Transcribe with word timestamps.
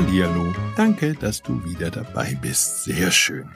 Hallihallo, 0.00 0.54
danke, 0.76 1.12
dass 1.12 1.42
du 1.42 1.62
wieder 1.62 1.90
dabei 1.90 2.34
bist. 2.40 2.84
Sehr 2.84 3.10
schön. 3.12 3.50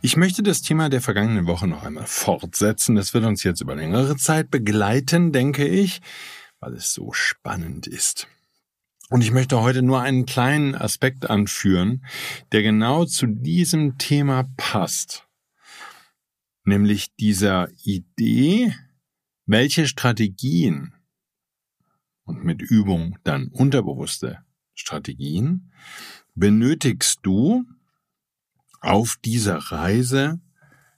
Ich 0.00 0.16
möchte 0.16 0.44
das 0.44 0.62
Thema 0.62 0.88
der 0.88 1.00
vergangenen 1.00 1.48
Woche 1.48 1.66
noch 1.66 1.82
einmal 1.82 2.06
fortsetzen. 2.06 2.94
Das 2.94 3.12
wird 3.12 3.24
uns 3.24 3.42
jetzt 3.42 3.60
über 3.60 3.74
längere 3.74 4.16
Zeit 4.16 4.52
begleiten, 4.52 5.32
denke 5.32 5.66
ich, 5.66 6.00
weil 6.60 6.74
es 6.74 6.92
so 6.92 7.12
spannend 7.12 7.88
ist. 7.88 8.28
Und 9.10 9.22
ich 9.22 9.32
möchte 9.32 9.60
heute 9.62 9.82
nur 9.82 10.00
einen 10.00 10.26
kleinen 10.26 10.76
Aspekt 10.76 11.28
anführen, 11.28 12.04
der 12.52 12.62
genau 12.62 13.04
zu 13.04 13.26
diesem 13.26 13.98
Thema 13.98 14.44
passt. 14.56 15.26
Nämlich 16.62 17.16
dieser 17.16 17.68
Idee, 17.82 18.76
welche 19.44 19.88
Strategien 19.88 20.94
und 22.22 22.44
mit 22.44 22.62
Übung 22.62 23.18
dann 23.24 23.48
unterbewusste 23.48 24.44
Strategien 24.80 25.70
benötigst 26.34 27.20
du 27.22 27.64
auf 28.80 29.16
dieser 29.24 29.56
Reise 29.56 30.40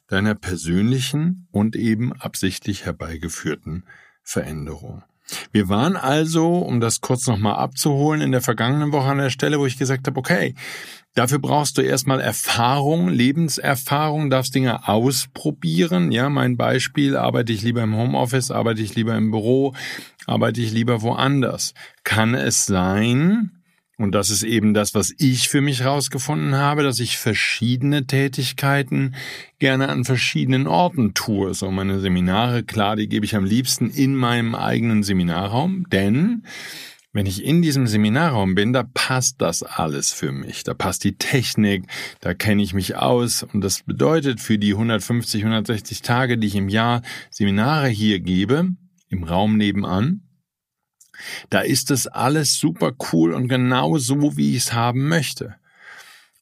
deiner 0.07 0.35
persönlichen 0.35 1.49
und 1.51 1.75
eben 1.75 2.13
absichtlich 2.13 2.85
herbeigeführten 2.85 3.85
Veränderung. 4.23 5.03
Wir 5.51 5.69
waren 5.69 5.97
also, 5.97 6.59
um 6.59 6.81
das 6.81 7.01
kurz 7.01 7.27
nochmal 7.27 7.57
abzuholen, 7.57 8.21
in 8.21 8.33
der 8.33 8.43
vergangenen 8.43 8.93
Woche 8.93 9.11
an 9.11 9.19
der 9.19 9.31
Stelle, 9.31 9.59
wo 9.59 9.67
ich 9.67 9.79
gesagt 9.79 10.07
habe, 10.07 10.19
okay, 10.19 10.55
dafür 11.15 11.39
brauchst 11.39 11.79
du 11.79 11.83
erstmal 11.83 12.21
Erfahrung, 12.21 13.09
Lebenserfahrung, 13.09 14.31
darfst 14.31 14.55
Dinge 14.55 14.87
ausprobieren. 14.89 16.13
Ja, 16.13 16.29
mein 16.29 16.57
Beispiel, 16.57 17.17
arbeite 17.17 17.53
ich 17.53 17.63
lieber 17.63 17.83
im 17.83 17.97
Homeoffice, 17.97 18.51
arbeite 18.51 18.83
ich 18.83 18.95
lieber 18.95 19.17
im 19.17 19.31
Büro, 19.31 19.75
arbeite 20.27 20.61
ich 20.61 20.73
lieber 20.73 21.03
woanders. 21.03 21.73
Kann 22.05 22.35
es 22.35 22.67
sein, 22.67 23.62
und 23.99 24.13
das 24.13 24.31
ist 24.31 24.43
eben 24.43 24.75
das, 24.75 24.95
was 24.95 25.15
ich 25.19 25.49
für 25.49 25.61
mich 25.61 25.81
herausgefunden 25.81 26.57
habe, 26.57 26.83
dass 26.83 26.99
ich 26.99 27.19
verschiedene 27.19 28.07
Tätigkeiten 28.07 29.15
gerne 29.59 29.89
an 29.91 30.05
verschiedenen 30.05 30.67
Orten 30.67 31.15
tue. 31.15 31.53
So 31.55 31.71
meine 31.71 32.01
Seminare, 32.01 32.63
klar, 32.63 32.97
die 32.97 33.09
gebe 33.09 33.27
ich 33.27 33.37
am 33.37 33.45
liebsten 33.45 33.91
in 33.91 34.17
meinem 34.17 34.55
eigenen 34.55 35.03
Seminarraum, 35.03 35.85
denn 35.91 36.45
wenn 37.13 37.27
ich 37.27 37.45
in 37.45 37.61
diesem 37.61 37.87
Seminarraum 37.87 38.55
bin, 38.55 38.73
da 38.73 38.85
passt 38.95 39.43
das 39.43 39.63
alles 39.63 40.13
für 40.13 40.33
mich. 40.33 40.65
Da 40.65 40.73
passt 40.73 41.05
die 41.05 41.19
Technik, 41.19 41.85
da 42.21 42.33
kenne 42.33 42.63
ich 42.63 42.73
mich 42.73 42.97
aus 42.97 43.43
und 43.43 43.61
das 43.61 43.83
bedeutet 43.83 44.41
für 44.41 44.59
die 44.59 44.73
150, 44.73 45.43
160 45.43 46.01
Tage, 46.01 46.39
die 46.39 46.47
ich 46.47 46.57
im 46.57 46.71
Jahr 46.71 47.03
Seminare 47.31 47.89
hier 47.89 48.21
gebe, 48.21 48.71
im 49.11 49.25
Raum 49.25 49.59
nebenan, 49.59 50.23
da 51.51 51.61
ist 51.61 51.91
das 51.91 52.07
alles 52.07 52.59
super 52.59 52.93
cool 53.13 53.33
und 53.33 53.49
genau 53.49 53.99
so, 53.99 54.37
wie 54.37 54.51
ich 54.51 54.65
es 54.65 54.73
haben 54.73 55.09
möchte. 55.09 55.57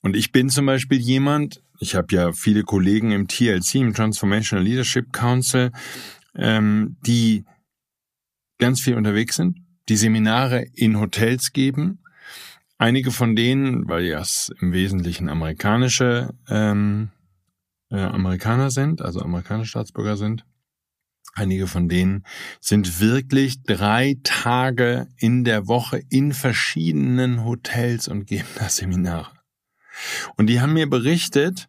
Und 0.02 0.16
ich 0.16 0.32
bin 0.32 0.48
zum 0.48 0.66
Beispiel 0.66 0.98
jemand, 0.98 1.62
ich 1.78 1.94
habe 1.94 2.14
ja 2.14 2.32
viele 2.32 2.62
Kollegen 2.62 3.12
im 3.12 3.28
TLC, 3.28 3.76
im 3.76 3.94
Transformational 3.94 4.64
Leadership 4.64 5.12
Council, 5.12 5.72
ähm, 6.34 6.96
die 7.06 7.44
ganz 8.58 8.80
viel 8.80 8.94
unterwegs 8.94 9.36
sind, 9.36 9.58
die 9.88 9.96
Seminare 9.96 10.66
in 10.74 10.98
Hotels 11.00 11.52
geben. 11.52 12.02
Einige 12.78 13.10
von 13.10 13.36
denen, 13.36 13.88
weil 13.88 14.04
ja 14.04 14.20
es 14.20 14.50
im 14.60 14.72
Wesentlichen 14.72 15.28
amerikanische 15.28 16.34
ähm, 16.48 17.10
äh, 17.90 17.96
Amerikaner 17.96 18.70
sind, 18.70 19.02
also 19.02 19.20
amerikanische 19.20 19.70
Staatsbürger 19.70 20.16
sind, 20.16 20.44
Einige 21.34 21.66
von 21.66 21.88
denen 21.88 22.24
sind 22.60 23.00
wirklich 23.00 23.62
drei 23.62 24.16
Tage 24.24 25.06
in 25.16 25.44
der 25.44 25.68
Woche 25.68 26.02
in 26.10 26.32
verschiedenen 26.32 27.44
Hotels 27.44 28.08
und 28.08 28.26
geben 28.26 28.48
da 28.58 28.68
Seminare. 28.68 29.30
Und 30.36 30.46
die 30.46 30.60
haben 30.60 30.72
mir 30.72 30.88
berichtet, 30.88 31.68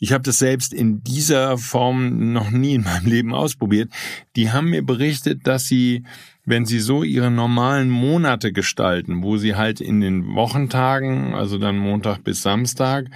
ich 0.00 0.12
habe 0.12 0.22
das 0.22 0.38
selbst 0.38 0.72
in 0.72 1.02
dieser 1.02 1.58
Form 1.58 2.32
noch 2.32 2.50
nie 2.50 2.74
in 2.74 2.84
meinem 2.84 3.06
Leben 3.06 3.34
ausprobiert, 3.34 3.90
die 4.36 4.50
haben 4.52 4.70
mir 4.70 4.84
berichtet, 4.84 5.46
dass 5.46 5.64
sie, 5.64 6.04
wenn 6.44 6.66
sie 6.66 6.78
so 6.78 7.02
ihre 7.02 7.32
normalen 7.32 7.90
Monate 7.90 8.52
gestalten, 8.52 9.22
wo 9.22 9.38
sie 9.38 9.56
halt 9.56 9.80
in 9.80 10.00
den 10.00 10.34
Wochentagen, 10.34 11.34
also 11.34 11.58
dann 11.58 11.76
Montag 11.76 12.22
bis 12.22 12.42
Samstag, 12.42 13.06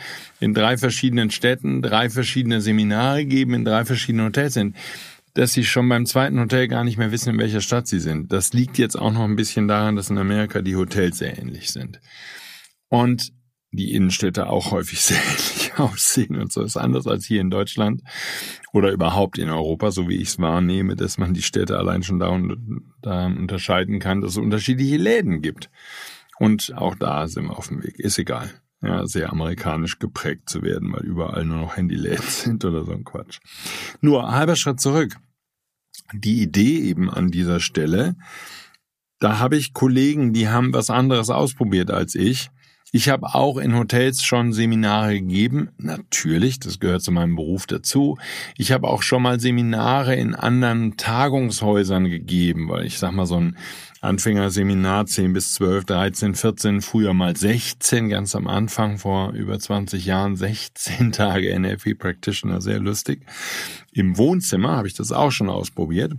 in 0.41 0.55
drei 0.55 0.77
verschiedenen 0.77 1.31
Städten 1.31 1.83
drei 1.83 2.11
verschiedene 2.11 2.61
Seminare 2.61 3.27
geben, 3.27 3.55
in 3.55 3.65
drei 3.65 3.85
verschiedenen 3.85 4.27
Hotels 4.27 4.55
sind, 4.55 4.75
dass 5.35 5.53
sie 5.53 5.65
schon 5.65 5.89
beim 5.89 6.07
zweiten 6.07 6.39
Hotel 6.39 6.69
gar 6.69 6.85
nicht 6.85 6.99
mehr 6.99 7.13
wissen, 7.13 7.31
in 7.31 7.39
welcher 7.39 7.61
Stadt 7.61 7.87
sie 7.87 8.01
sind. 8.01 8.33
Das 8.33 8.53
liegt 8.53 8.79
jetzt 8.79 8.97
auch 8.97 9.13
noch 9.13 9.25
ein 9.25 9.37
bisschen 9.37 9.69
daran, 9.69 9.97
dass 9.97 10.11
in 10.11 10.19
Amerika 10.19 10.61
die 10.63 10.77
Hotels 10.77 11.19
sehr 11.19 11.39
ähnlich 11.39 11.71
sind. 11.71 12.01
Und 12.89 13.33
die 13.71 13.93
Innenstädte 13.93 14.49
auch 14.49 14.71
häufig 14.71 15.01
sehr 15.03 15.17
ähnlich 15.17 15.73
aussehen 15.79 16.37
und 16.37 16.53
so 16.53 16.63
ist 16.63 16.77
anders 16.77 17.07
als 17.07 17.25
hier 17.25 17.41
in 17.41 17.51
Deutschland 17.51 18.03
oder 18.73 18.93
überhaupt 18.93 19.39
in 19.39 19.49
Europa, 19.49 19.91
so 19.91 20.09
wie 20.09 20.17
ich 20.17 20.29
es 20.29 20.39
wahrnehme, 20.39 20.95
dass 20.97 21.17
man 21.17 21.33
die 21.33 21.43
Städte 21.43 21.79
allein 21.79 22.03
schon 22.03 22.19
da, 22.19 22.39
da 23.01 23.27
unterscheiden 23.27 23.99
kann, 23.99 24.21
dass 24.21 24.33
es 24.33 24.39
unterschiedliche 24.39 24.99
Läden 24.99 25.41
gibt. 25.41 25.71
Und 26.39 26.75
auch 26.77 26.95
da 26.95 27.29
sind 27.29 27.45
wir 27.45 27.57
auf 27.57 27.69
dem 27.69 27.83
Weg. 27.83 27.99
Ist 27.99 28.19
egal 28.19 28.62
ja, 28.83 29.07
sehr 29.07 29.31
amerikanisch 29.31 29.99
geprägt 29.99 30.51
zu 30.51 30.63
werden, 30.63 30.93
weil 30.93 31.05
überall 31.05 31.45
nur 31.45 31.59
noch 31.59 31.77
Handyläden 31.77 32.25
sind 32.29 32.65
oder 32.65 32.85
so 32.85 32.93
ein 32.93 33.05
Quatsch. 33.05 33.39
Nur 34.01 34.31
halber 34.33 34.57
Schritt 34.57 34.81
zurück. 34.81 35.17
Die 36.13 36.43
Idee 36.43 36.81
eben 36.81 37.11
an 37.11 37.31
dieser 37.31 37.61
Stelle, 37.61 38.17
da 39.19 39.39
habe 39.39 39.57
ich 39.57 39.73
Kollegen, 39.73 40.33
die 40.33 40.49
haben 40.49 40.75
was 40.75 40.91
anderes 40.91 41.31
ausprobiert 41.31 41.91
als 41.91 42.15
ich. 42.15 42.51
Ich 42.95 43.09
habe 43.09 43.35
auch 43.35 43.57
in 43.57 43.75
Hotels 43.75 44.23
schon 44.23 44.53
Seminare 44.53 45.15
gegeben. 45.15 45.71
Natürlich, 45.79 46.61
das 46.61 46.79
gehört 46.79 47.03
zu 47.03 47.11
meinem 47.11 47.37
Beruf 47.37 47.67
dazu. 47.67 48.19
Ich 48.59 48.71
habe 48.71 48.89
auch 48.89 49.03
schon 49.03 49.23
mal 49.23 49.41
Seminare 49.41 50.15
in 50.15 50.35
anderen 50.35 50.99
Tagungshäusern 50.99 52.11
gegeben, 52.11 52.69
weil 52.69 52.85
ich 52.85 52.99
sag 52.99 53.13
mal 53.13 53.25
so 53.25 53.37
ein 53.37 53.57
Anfängerseminar 54.03 55.07
10 55.07 55.33
bis 55.33 55.55
12, 55.55 55.85
13, 55.85 56.35
14, 56.35 56.83
früher 56.83 57.15
mal 57.15 57.37
16, 57.37 58.09
ganz 58.09 58.35
am 58.35 58.49
Anfang 58.49 58.99
vor 58.99 59.31
über 59.31 59.61
20 59.61 60.05
Jahren, 60.05 60.35
16 60.35 61.13
Tage 61.13 61.57
NLP 61.57 61.97
Practitioner, 61.97 62.61
sehr 62.61 62.81
lustig. 62.81 63.25
Im 63.93 64.19
Wohnzimmer 64.19 64.77
habe 64.77 64.89
ich 64.89 64.95
das 64.95 65.13
auch 65.13 65.31
schon 65.31 65.49
ausprobiert. 65.49 66.15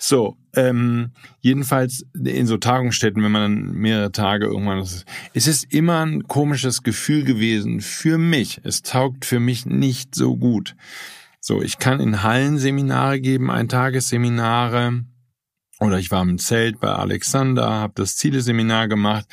So, 0.00 0.36
ähm, 0.56 1.12
jedenfalls 1.40 2.04
in 2.12 2.48
so 2.48 2.56
Tagungsstätten, 2.56 3.22
wenn 3.22 3.30
man 3.30 3.42
dann 3.42 3.72
mehrere 3.72 4.10
Tage 4.10 4.46
irgendwann, 4.46 4.80
es 4.80 5.46
ist 5.46 5.72
immer 5.72 6.04
ein 6.04 6.24
komisches 6.24 6.82
Gefühl 6.82 7.22
gewesen 7.22 7.80
für 7.80 8.18
mich. 8.18 8.60
Es 8.64 8.82
taugt 8.82 9.24
für 9.24 9.38
mich 9.38 9.64
nicht 9.64 10.16
so 10.16 10.36
gut. 10.36 10.74
So, 11.40 11.62
ich 11.62 11.78
kann 11.78 12.00
in 12.00 12.24
Hallen 12.24 12.58
Seminare 12.58 13.20
geben, 13.20 13.48
Eintagesseminare, 13.48 15.04
oder 15.80 15.98
ich 15.98 16.10
war 16.10 16.22
im 16.22 16.38
Zelt 16.38 16.80
bei 16.80 16.88
Alexander, 16.88 17.68
habe 17.68 17.94
das 17.96 18.16
Zieleseminar 18.16 18.88
gemacht. 18.88 19.26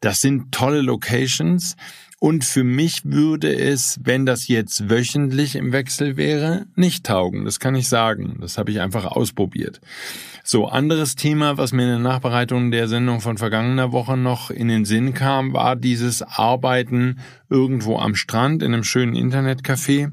Das 0.00 0.20
sind 0.20 0.52
tolle 0.52 0.80
Locations. 0.80 1.76
Und 2.18 2.44
für 2.44 2.62
mich 2.62 3.04
würde 3.04 3.52
es, 3.52 3.98
wenn 4.04 4.26
das 4.26 4.46
jetzt 4.46 4.88
wöchentlich 4.88 5.56
im 5.56 5.72
Wechsel 5.72 6.16
wäre, 6.16 6.66
nicht 6.76 7.04
taugen. 7.04 7.44
Das 7.44 7.58
kann 7.58 7.74
ich 7.74 7.88
sagen. 7.88 8.36
Das 8.40 8.58
habe 8.58 8.70
ich 8.70 8.80
einfach 8.80 9.06
ausprobiert. 9.06 9.80
So, 10.44 10.68
anderes 10.68 11.16
Thema, 11.16 11.56
was 11.58 11.72
mir 11.72 11.82
in 11.82 11.88
der 11.88 11.98
Nachbereitung 11.98 12.70
der 12.70 12.86
Sendung 12.86 13.20
von 13.20 13.38
vergangener 13.38 13.90
Woche 13.90 14.16
noch 14.16 14.50
in 14.50 14.68
den 14.68 14.84
Sinn 14.84 15.14
kam, 15.14 15.52
war 15.52 15.74
dieses 15.76 16.22
Arbeiten 16.22 17.18
irgendwo 17.48 17.98
am 17.98 18.14
Strand 18.14 18.62
in 18.62 18.72
einem 18.72 18.84
schönen 18.84 19.14
Internetcafé. 19.14 20.12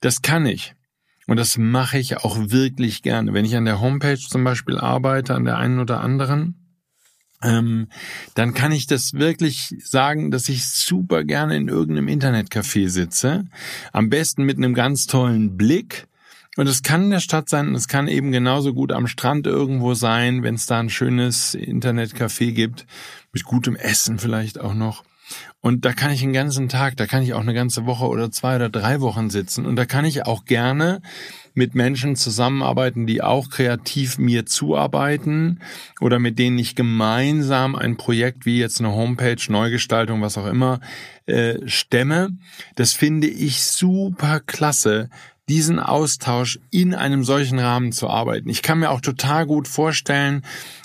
Das 0.00 0.22
kann 0.22 0.46
ich. 0.46 0.74
Und 1.26 1.38
das 1.38 1.56
mache 1.58 1.98
ich 1.98 2.18
auch 2.18 2.38
wirklich 2.50 3.02
gerne. 3.02 3.32
Wenn 3.32 3.44
ich 3.44 3.56
an 3.56 3.64
der 3.64 3.80
Homepage 3.80 4.18
zum 4.18 4.44
Beispiel 4.44 4.78
arbeite, 4.78 5.34
an 5.34 5.44
der 5.44 5.56
einen 5.58 5.78
oder 5.78 6.00
anderen, 6.00 6.64
ähm, 7.42 7.88
dann 8.34 8.54
kann 8.54 8.72
ich 8.72 8.86
das 8.86 9.14
wirklich 9.14 9.74
sagen, 9.84 10.30
dass 10.30 10.48
ich 10.48 10.66
super 10.66 11.24
gerne 11.24 11.56
in 11.56 11.68
irgendeinem 11.68 12.08
Internetcafé 12.08 12.88
sitze. 12.88 13.44
Am 13.92 14.08
besten 14.08 14.44
mit 14.44 14.56
einem 14.56 14.74
ganz 14.74 15.06
tollen 15.06 15.56
Blick. 15.56 16.06
Und 16.56 16.68
es 16.68 16.82
kann 16.82 17.04
in 17.04 17.10
der 17.10 17.20
Stadt 17.20 17.48
sein 17.48 17.68
und 17.68 17.74
es 17.74 17.88
kann 17.88 18.06
eben 18.06 18.30
genauso 18.30 18.74
gut 18.74 18.92
am 18.92 19.08
Strand 19.08 19.46
irgendwo 19.46 19.94
sein, 19.94 20.44
wenn 20.44 20.54
es 20.54 20.66
da 20.66 20.78
ein 20.78 20.88
schönes 20.88 21.54
Internetcafé 21.54 22.52
gibt, 22.52 22.86
mit 23.32 23.44
gutem 23.44 23.74
Essen 23.74 24.18
vielleicht 24.18 24.60
auch 24.60 24.74
noch. 24.74 25.02
Und 25.60 25.84
da 25.84 25.92
kann 25.92 26.10
ich 26.10 26.20
den 26.20 26.32
ganzen 26.32 26.68
Tag, 26.68 26.96
da 26.96 27.06
kann 27.06 27.22
ich 27.22 27.32
auch 27.34 27.40
eine 27.40 27.54
ganze 27.54 27.86
Woche 27.86 28.06
oder 28.06 28.30
zwei 28.30 28.56
oder 28.56 28.68
drei 28.68 29.00
Wochen 29.00 29.30
sitzen. 29.30 29.64
Und 29.64 29.76
da 29.76 29.86
kann 29.86 30.04
ich 30.04 30.26
auch 30.26 30.44
gerne 30.44 31.00
mit 31.54 31.74
Menschen 31.74 32.16
zusammenarbeiten, 32.16 33.06
die 33.06 33.22
auch 33.22 33.48
kreativ 33.48 34.18
mir 34.18 34.44
zuarbeiten 34.44 35.60
oder 36.00 36.18
mit 36.18 36.38
denen 36.38 36.58
ich 36.58 36.74
gemeinsam 36.74 37.76
ein 37.76 37.96
Projekt 37.96 38.44
wie 38.44 38.58
jetzt 38.58 38.80
eine 38.80 38.92
Homepage, 38.92 39.40
Neugestaltung, 39.48 40.20
was 40.20 40.36
auch 40.36 40.46
immer, 40.46 40.80
äh, 41.26 41.58
stemme. 41.66 42.36
Das 42.74 42.92
finde 42.92 43.28
ich 43.28 43.62
super 43.62 44.40
klasse, 44.40 45.08
diesen 45.48 45.78
Austausch 45.78 46.58
in 46.70 46.94
einem 46.94 47.24
solchen 47.24 47.58
Rahmen 47.58 47.92
zu 47.92 48.08
arbeiten. 48.08 48.48
Ich 48.48 48.62
kann 48.62 48.80
mir 48.80 48.90
auch 48.90 49.00
total 49.00 49.46
gut 49.46 49.68
vorstellen, 49.68 50.42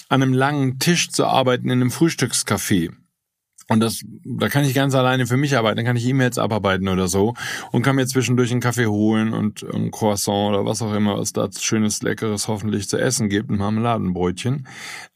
an 0.09 0.21
einem 0.21 0.33
langen 0.33 0.79
Tisch 0.79 1.09
zu 1.09 1.25
arbeiten 1.25 1.69
in 1.69 1.81
einem 1.81 1.91
Frühstückscafé. 1.91 2.91
Und 3.69 3.81
das, 3.81 4.03
da 4.23 4.49
kann 4.49 4.65
ich 4.65 4.73
ganz 4.73 4.95
alleine 4.95 5.27
für 5.27 5.37
mich 5.37 5.55
arbeiten, 5.55 5.77
dann 5.77 5.85
kann 5.85 5.95
ich 5.95 6.05
E-Mails 6.07 6.39
abarbeiten 6.39 6.87
oder 6.87 7.07
so 7.07 7.35
und 7.71 7.83
kann 7.83 7.95
mir 7.95 8.07
zwischendurch 8.07 8.51
einen 8.51 8.61
Kaffee 8.61 8.87
holen 8.87 9.31
und 9.31 9.63
ein 9.63 9.91
Croissant 9.91 10.49
oder 10.49 10.65
was 10.65 10.81
auch 10.81 10.93
immer 10.93 11.19
es 11.19 11.33
da 11.33 11.47
schönes, 11.57 12.01
leckeres 12.01 12.47
hoffentlich 12.47 12.89
zu 12.89 12.97
essen 12.97 13.29
gibt, 13.29 13.51
ein 13.51 13.57
Marmeladenbrötchen. 13.57 14.67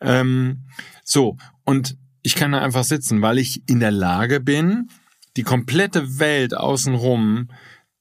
Ähm, 0.01 0.65
so, 1.03 1.37
und 1.65 1.97
ich 2.21 2.35
kann 2.35 2.51
da 2.51 2.59
einfach 2.59 2.83
sitzen, 2.83 3.23
weil 3.23 3.39
ich 3.39 3.63
in 3.67 3.79
der 3.79 3.91
Lage 3.91 4.39
bin, 4.39 4.87
die 5.35 5.43
komplette 5.43 6.19
Welt 6.19 6.55
außenrum 6.55 7.49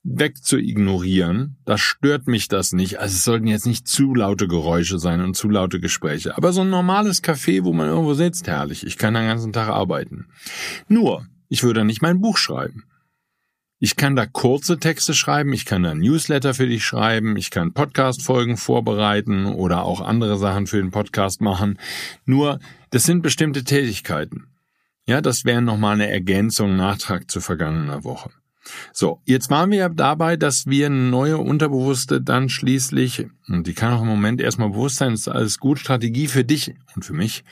weg 0.05 0.43
zu 0.43 0.59
ignorieren. 0.59 1.57
Da 1.65 1.79
stört 1.79 2.27
mich 2.27 2.49
das 2.49 2.73
nicht. 2.73 2.99
Also 2.99 3.15
es 3.15 3.25
sollten 3.25 3.47
jetzt 3.47 3.67
nicht 3.67 3.87
zu 3.87 4.15
laute 4.15 4.49
Geräusche 4.49 4.99
sein 4.99 5.21
und 5.21 5.37
zu 5.37 5.49
laute 5.49 5.81
Gespräche. 5.81 6.37
Aber 6.37 6.53
so 6.53 6.63
ein 6.63 6.71
normales 6.71 7.23
Café, 7.23 7.65
wo 7.65 7.73
man 7.73 7.89
irgendwo 7.89 8.15
sitzt, 8.15 8.49
herrlich. 8.49 8.87
Ich 8.87 8.99
kann 8.99 9.15
den 9.15 9.27
ganzen 9.27 9.53
Tag 9.53 9.69
arbeiten. 9.69 10.27
Nur, 10.89 11.27
ich 11.49 11.63
würde 11.63 11.85
nicht 11.85 12.03
mein 12.03 12.21
Buch 12.21 12.37
schreiben. 12.37 12.85
Ich 13.85 13.97
kann 13.97 14.15
da 14.15 14.27
kurze 14.27 14.79
Texte 14.79 15.13
schreiben, 15.13 15.53
ich 15.53 15.65
kann 15.67 15.83
da 15.83 15.93
Newsletter 15.93 16.55
für 16.55 16.69
dich 16.69 16.85
schreiben, 16.85 17.37
ich 17.37 17.51
kann 17.51 17.73
Podcast-Folgen 17.73 18.57
vorbereiten 18.57 19.45
oder 19.45 19.83
auch 19.83 20.01
andere 20.01 20.39
Sachen 20.39 20.69
für 20.69 20.77
den 20.77 20.93
Podcast 20.93 21.41
machen. 21.41 21.81
Nur, 22.25 22.61
das 22.91 23.03
sind 23.03 23.23
bestimmte 23.23 23.65
Tätigkeiten. 23.65 24.47
Ja, 25.05 25.21
das 25.21 25.45
wäre 25.45 25.63
nochmal 25.63 25.95
eine 25.95 26.09
Ergänzung, 26.09 26.77
Nachtrag 26.77 27.29
zu 27.29 27.41
vergangener 27.41 28.05
Woche. 28.05 28.31
So, 28.93 29.21
jetzt 29.25 29.51
waren 29.51 29.71
wir 29.71 29.79
ja 29.79 29.89
dabei, 29.89 30.37
dass 30.37 30.67
wir 30.67 30.87
eine 30.87 30.97
neue 30.97 31.39
Unterbewusste 31.39 32.21
dann 32.21 32.49
schließlich, 32.49 33.27
und 33.49 33.67
die 33.67 33.75
kann 33.75 33.93
auch 33.93 34.03
im 34.03 34.09
Moment 34.09 34.41
erstmal 34.41 34.71
bewusst 34.71 34.97
sein, 34.97 35.13
ist 35.13 35.29
alles 35.29 35.59
gut, 35.59 35.79
Strategie 35.79 36.29
für 36.29 36.45
dich 36.45 36.75
und 36.95 37.05
für 37.05 37.13
mich 37.13 37.45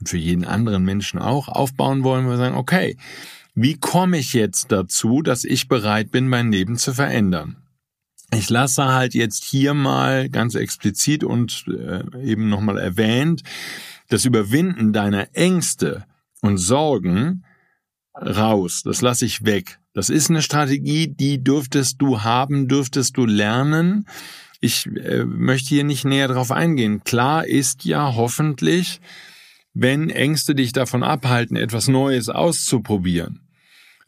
und 0.00 0.08
für 0.08 0.18
jeden 0.18 0.44
anderen 0.44 0.84
Menschen 0.84 1.20
auch 1.20 1.48
aufbauen 1.48 2.02
wollen. 2.02 2.28
Wir 2.28 2.36
sagen, 2.36 2.56
okay, 2.56 2.96
wie 3.54 3.78
komme 3.78 4.18
ich 4.18 4.34
jetzt 4.34 4.70
dazu, 4.70 5.22
dass 5.22 5.44
ich 5.44 5.68
bereit 5.68 6.10
bin, 6.10 6.28
mein 6.28 6.52
Leben 6.52 6.76
zu 6.76 6.92
verändern? 6.92 7.56
Ich 8.32 8.50
lasse 8.50 8.84
halt 8.84 9.14
jetzt 9.14 9.44
hier 9.44 9.72
mal 9.72 10.28
ganz 10.28 10.56
explizit 10.56 11.22
und 11.22 11.64
äh, 11.68 12.02
eben 12.22 12.48
nochmal 12.48 12.76
erwähnt, 12.76 13.42
das 14.08 14.24
Überwinden 14.24 14.92
deiner 14.92 15.28
Ängste 15.34 16.04
und 16.42 16.58
Sorgen 16.58 17.44
raus. 18.20 18.82
Das 18.84 19.02
lasse 19.02 19.24
ich 19.24 19.44
weg. 19.44 19.78
Das 19.92 20.10
ist 20.10 20.30
eine 20.30 20.42
Strategie, 20.42 21.08
die 21.08 21.42
dürftest 21.42 22.00
du 22.00 22.22
haben, 22.22 22.68
dürftest 22.68 23.16
du 23.16 23.24
lernen. 23.26 24.06
Ich 24.60 24.86
äh, 24.86 25.24
möchte 25.24 25.68
hier 25.68 25.84
nicht 25.84 26.04
näher 26.04 26.28
drauf 26.28 26.50
eingehen. 26.50 27.02
Klar 27.04 27.46
ist 27.46 27.84
ja 27.84 28.14
hoffentlich, 28.14 29.00
wenn 29.74 30.10
Ängste 30.10 30.54
dich 30.54 30.72
davon 30.72 31.02
abhalten, 31.02 31.56
etwas 31.56 31.88
Neues 31.88 32.28
auszuprobieren, 32.28 33.40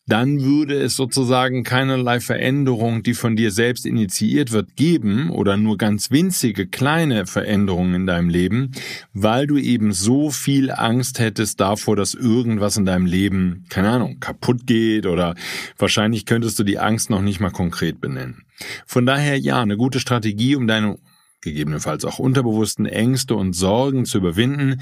dann 0.08 0.42
würde 0.42 0.74
es 0.74 0.96
sozusagen 0.96 1.64
keinerlei 1.64 2.20
Veränderung, 2.20 3.02
die 3.02 3.14
von 3.14 3.36
dir 3.36 3.50
selbst 3.50 3.84
initiiert 3.84 4.52
wird, 4.52 4.74
geben 4.74 5.30
oder 5.30 5.56
nur 5.56 5.76
ganz 5.76 6.10
winzige 6.10 6.66
kleine 6.66 7.26
Veränderungen 7.26 7.94
in 7.94 8.06
deinem 8.06 8.30
Leben, 8.30 8.72
weil 9.12 9.46
du 9.46 9.58
eben 9.58 9.92
so 9.92 10.30
viel 10.30 10.70
Angst 10.70 11.18
hättest 11.18 11.60
davor, 11.60 11.94
dass 11.94 12.14
irgendwas 12.14 12.78
in 12.78 12.86
deinem 12.86 13.06
Leben, 13.06 13.64
keine 13.68 13.90
Ahnung, 13.90 14.18
kaputt 14.18 14.66
geht 14.66 15.04
oder 15.06 15.34
wahrscheinlich 15.76 16.24
könntest 16.24 16.58
du 16.58 16.64
die 16.64 16.78
Angst 16.78 17.10
noch 17.10 17.22
nicht 17.22 17.40
mal 17.40 17.50
konkret 17.50 18.00
benennen. 18.00 18.44
Von 18.86 19.04
daher 19.04 19.38
ja, 19.38 19.60
eine 19.60 19.76
gute 19.76 20.00
Strategie, 20.00 20.56
um 20.56 20.66
deine 20.66 20.96
gegebenenfalls 21.40 22.04
auch 22.04 22.18
unterbewussten 22.18 22.86
Ängste 22.86 23.34
und 23.34 23.52
Sorgen 23.52 24.06
zu 24.06 24.18
überwinden, 24.18 24.80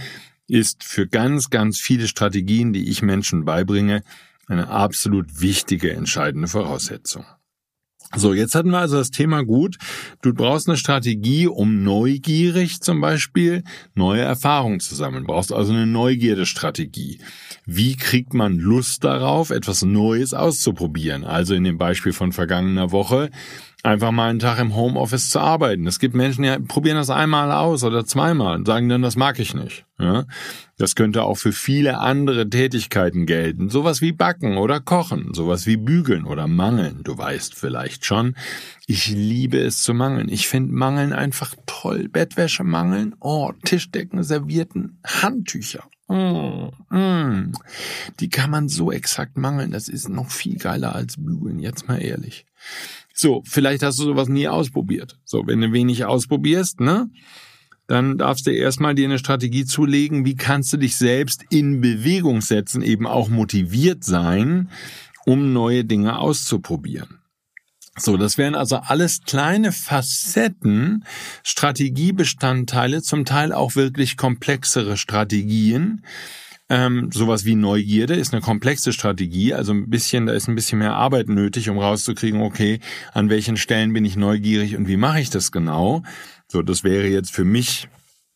ist 0.48 0.84
für 0.84 1.06
ganz, 1.06 1.50
ganz 1.50 1.80
viele 1.80 2.06
Strategien, 2.06 2.72
die 2.72 2.88
ich 2.88 3.02
Menschen 3.02 3.44
beibringe, 3.44 4.02
eine 4.46 4.68
absolut 4.68 5.40
wichtige, 5.40 5.92
entscheidende 5.92 6.48
Voraussetzung. 6.48 7.24
So, 8.14 8.32
jetzt 8.32 8.54
hatten 8.54 8.70
wir 8.70 8.78
also 8.78 8.96
das 8.96 9.10
Thema 9.10 9.42
gut. 9.42 9.78
Du 10.22 10.32
brauchst 10.32 10.68
eine 10.68 10.76
Strategie, 10.76 11.48
um 11.48 11.82
neugierig 11.82 12.80
zum 12.80 13.00
Beispiel 13.00 13.64
neue 13.94 14.22
Erfahrungen 14.22 14.78
zu 14.78 14.94
sammeln. 14.94 15.24
Du 15.24 15.32
brauchst 15.32 15.52
also 15.52 15.72
eine 15.72 15.86
Neugierdestrategie. 15.86 17.20
Wie 17.64 17.96
kriegt 17.96 18.32
man 18.32 18.58
Lust 18.58 19.02
darauf, 19.02 19.50
etwas 19.50 19.82
Neues 19.82 20.34
auszuprobieren? 20.34 21.24
Also 21.24 21.54
in 21.54 21.64
dem 21.64 21.78
Beispiel 21.78 22.12
von 22.12 22.30
vergangener 22.30 22.92
Woche, 22.92 23.30
einfach 23.86 24.10
mal 24.10 24.28
einen 24.28 24.40
Tag 24.40 24.58
im 24.58 24.74
Homeoffice 24.74 25.30
zu 25.30 25.38
arbeiten. 25.38 25.86
Es 25.86 25.98
gibt 25.98 26.14
Menschen, 26.14 26.42
die 26.42 26.58
probieren 26.66 26.96
das 26.96 27.08
einmal 27.08 27.52
aus 27.52 27.84
oder 27.84 28.04
zweimal 28.04 28.56
und 28.56 28.66
sagen 28.66 28.88
dann, 28.88 29.02
das 29.02 29.16
mag 29.16 29.38
ich 29.38 29.54
nicht. 29.54 29.86
Ja? 29.98 30.24
Das 30.76 30.94
könnte 30.94 31.22
auch 31.22 31.36
für 31.36 31.52
viele 31.52 31.98
andere 31.98 32.50
Tätigkeiten 32.50 33.26
gelten. 33.26 33.70
Sowas 33.70 34.02
wie 34.02 34.12
Backen 34.12 34.56
oder 34.58 34.80
Kochen, 34.80 35.32
sowas 35.32 35.66
wie 35.66 35.76
Bügeln 35.76 36.24
oder 36.24 36.48
Mangeln. 36.48 37.02
Du 37.04 37.16
weißt 37.16 37.54
vielleicht 37.54 38.04
schon, 38.04 38.34
ich 38.86 39.08
liebe 39.08 39.58
es 39.58 39.82
zu 39.82 39.94
mangeln. 39.94 40.28
Ich 40.28 40.48
finde 40.48 40.74
Mangeln 40.74 41.12
einfach 41.12 41.54
toll. 41.66 42.08
Bettwäsche 42.08 42.64
mangeln, 42.64 43.14
oh, 43.20 43.52
Tischdecken, 43.64 44.22
Servierten, 44.22 44.98
Handtücher. 45.04 45.84
Mm, 46.08 46.70
mm. 46.90 47.52
Die 48.20 48.28
kann 48.28 48.50
man 48.50 48.68
so 48.68 48.92
exakt 48.92 49.36
mangeln. 49.36 49.70
Das 49.70 49.88
ist 49.88 50.08
noch 50.08 50.30
viel 50.30 50.58
geiler 50.58 50.94
als 50.94 51.16
bügeln, 51.16 51.58
jetzt 51.58 51.88
mal 51.88 52.00
ehrlich. 52.02 52.46
So, 53.18 53.42
vielleicht 53.46 53.82
hast 53.82 53.98
du 53.98 54.04
sowas 54.04 54.28
nie 54.28 54.46
ausprobiert. 54.46 55.18
So, 55.24 55.46
wenn 55.46 55.62
du 55.62 55.72
wenig 55.72 56.04
ausprobierst, 56.04 56.80
ne? 56.80 57.08
Dann 57.86 58.18
darfst 58.18 58.46
du 58.46 58.50
erstmal 58.50 58.94
dir 58.94 59.06
eine 59.06 59.18
Strategie 59.18 59.64
zulegen, 59.64 60.26
wie 60.26 60.34
kannst 60.34 60.72
du 60.72 60.76
dich 60.76 60.96
selbst 60.96 61.42
in 61.48 61.80
Bewegung 61.80 62.42
setzen, 62.42 62.82
eben 62.82 63.06
auch 63.06 63.28
motiviert 63.28 64.04
sein, 64.04 64.70
um 65.24 65.52
neue 65.52 65.84
Dinge 65.84 66.18
auszuprobieren. 66.18 67.20
So, 67.96 68.18
das 68.18 68.36
wären 68.36 68.54
also 68.54 68.76
alles 68.76 69.22
kleine 69.22 69.72
Facetten, 69.72 71.04
Strategiebestandteile, 71.42 73.00
zum 73.00 73.24
Teil 73.24 73.52
auch 73.52 73.76
wirklich 73.76 74.18
komplexere 74.18 74.98
Strategien, 74.98 76.04
ähm, 76.68 77.10
sowas 77.12 77.44
wie 77.44 77.54
Neugierde 77.54 78.14
ist 78.14 78.32
eine 78.32 78.42
komplexe 78.42 78.92
Strategie, 78.92 79.54
also 79.54 79.72
ein 79.72 79.88
bisschen, 79.88 80.26
da 80.26 80.32
ist 80.32 80.48
ein 80.48 80.54
bisschen 80.54 80.80
mehr 80.80 80.94
Arbeit 80.94 81.28
nötig, 81.28 81.68
um 81.68 81.78
rauszukriegen, 81.78 82.40
okay, 82.40 82.80
an 83.12 83.30
welchen 83.30 83.56
Stellen 83.56 83.92
bin 83.92 84.04
ich 84.04 84.16
neugierig 84.16 84.76
und 84.76 84.88
wie 84.88 84.96
mache 84.96 85.20
ich 85.20 85.30
das 85.30 85.52
genau. 85.52 86.02
So, 86.48 86.62
das 86.62 86.82
wäre 86.82 87.06
jetzt 87.06 87.30
für 87.30 87.44
mich 87.44 87.88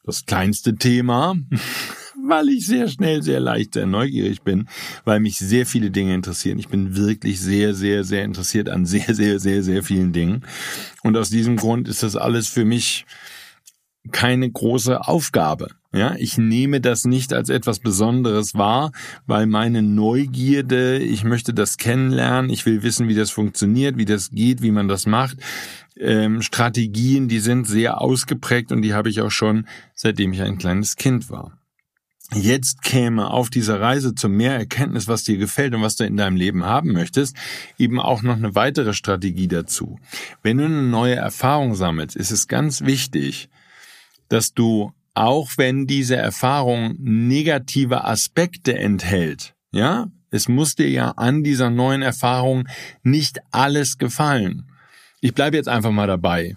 das 0.05 0.27
kleinste 0.27 0.77
Thema, 0.77 1.37
weil 2.29 2.51
ich 2.51 2.67
sehr 2.67 2.87
schnell, 2.89 3.23
sehr 3.23 3.41
leicht, 3.41 3.75
sehr 3.75 3.87
neugierig 3.87 4.43
bin, 4.43 4.69
weil 5.05 5.19
mich 5.19 5.39
sehr 5.39 5.67
viele 5.67 5.91
Dinge 5.91 6.15
interessieren. 6.15 6.59
Ich 6.59 6.69
bin 6.69 6.97
wirklich 6.97 7.41
sehr, 7.41 7.75
sehr, 7.75 8.05
sehr 8.05 8.25
interessiert 8.25 8.69
an 8.69 8.87
sehr, 8.87 9.15
sehr, 9.15 9.41
sehr, 9.41 9.63
sehr 9.63 9.83
vielen 9.83 10.13
Dingen. 10.13 10.45
Und 11.03 11.17
aus 11.17 11.31
diesem 11.31 11.57
Grund 11.57 11.89
ist 11.89 12.03
das 12.03 12.15
alles 12.15 12.49
für 12.49 12.65
mich 12.65 13.07
keine 14.13 14.51
große 14.51 15.07
Aufgabe. 15.07 15.69
Ja, 15.93 16.15
ich 16.17 16.39
nehme 16.39 16.81
das 16.81 17.05
nicht 17.05 17.33
als 17.33 17.49
etwas 17.49 17.81
Besonderes 17.81 18.55
wahr, 18.55 18.93
weil 19.27 19.47
meine 19.47 19.83
Neugierde, 19.83 20.99
ich 20.99 21.25
möchte 21.25 21.53
das 21.53 21.79
kennenlernen, 21.79 22.49
ich 22.49 22.65
will 22.65 22.85
wissen, 22.85 23.09
wie 23.09 23.15
das 23.17 23.31
funktioniert, 23.31 23.97
wie 23.97 24.05
das 24.05 24.31
geht, 24.31 24.63
wie 24.63 24.71
man 24.71 24.87
das 24.87 25.07
macht. 25.07 25.39
Ähm, 25.99 26.43
Strategien, 26.43 27.27
die 27.27 27.41
sind 27.41 27.67
sehr 27.67 28.01
ausgeprägt 28.01 28.71
und 28.71 28.83
die 28.83 28.95
habe 28.95 29.09
ich 29.09 29.21
auch 29.21 29.33
schon, 29.33 29.67
seitdem 29.95 30.33
ich 30.33 30.43
ein 30.43 30.59
kleines 30.59 30.95
Kind 30.95 31.29
war. 31.29 31.59
jetzt 32.33 32.83
käme 32.83 33.31
auf 33.31 33.51
dieser 33.51 33.81
Reise 33.81 34.15
zu 34.15 34.29
mehr 34.29 34.55
Erkenntnis, 34.55 35.09
was 35.09 35.25
dir 35.25 35.39
gefällt 35.39 35.75
und 35.75 35.83
was 35.83 35.97
du 35.97 36.05
in 36.05 36.17
deinem 36.17 36.37
Leben 36.37 36.65
haben 36.65 36.93
möchtest, 36.93 37.37
eben 37.77 37.99
auch 37.99 38.23
noch 38.23 38.37
eine 38.37 38.55
weitere 38.55 38.93
Strategie 38.93 39.49
dazu. 39.49 39.99
Wenn 40.41 40.59
du 40.59 40.67
eine 40.67 40.85
neue 40.85 41.17
Erfahrung 41.17 41.75
sammelst, 41.75 42.15
ist 42.15 42.31
es 42.31 42.47
ganz 42.47 42.83
wichtig, 42.83 43.49
dass 44.31 44.55
du, 44.55 44.93
auch 45.13 45.51
wenn 45.59 45.87
diese 45.87 46.17
Erfahrung 46.17 46.97
negative 46.99 48.05
Aspekte 48.05 48.79
enthält, 48.79 49.55
ja, 49.71 50.07
es 50.31 50.49
muss 50.49 50.77
dir 50.77 50.89
ja 50.89 51.11
an 51.11 51.45
dieser 51.45 51.69
neuen 51.69 52.01
Erfahrung 52.01 52.67
nicht 53.03 53.41
alles 53.51 53.99
gefallen. 53.99 54.71
Ich 55.21 55.35
bleibe 55.35 55.59
jetzt 55.59 55.69
einfach 55.69 55.91
mal 55.91 56.07
dabei 56.07 56.57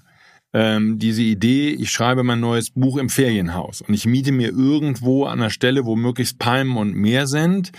ähm, 0.53 0.99
diese 0.99 1.23
Idee, 1.23 1.71
ich 1.71 1.91
schreibe 1.91 2.23
mein 2.23 2.39
neues 2.39 2.69
Buch 2.69 2.97
im 2.97 3.09
Ferienhaus 3.09 3.81
und 3.81 3.93
ich 3.93 4.05
miete 4.05 4.31
mir 4.31 4.49
irgendwo 4.49 5.25
an 5.25 5.39
der 5.39 5.49
Stelle, 5.49 5.85
wo 5.85 5.95
möglichst 5.95 6.37
Palmen 6.37 6.77
und 6.77 6.93
Meer 6.93 7.27
sind, 7.27 7.71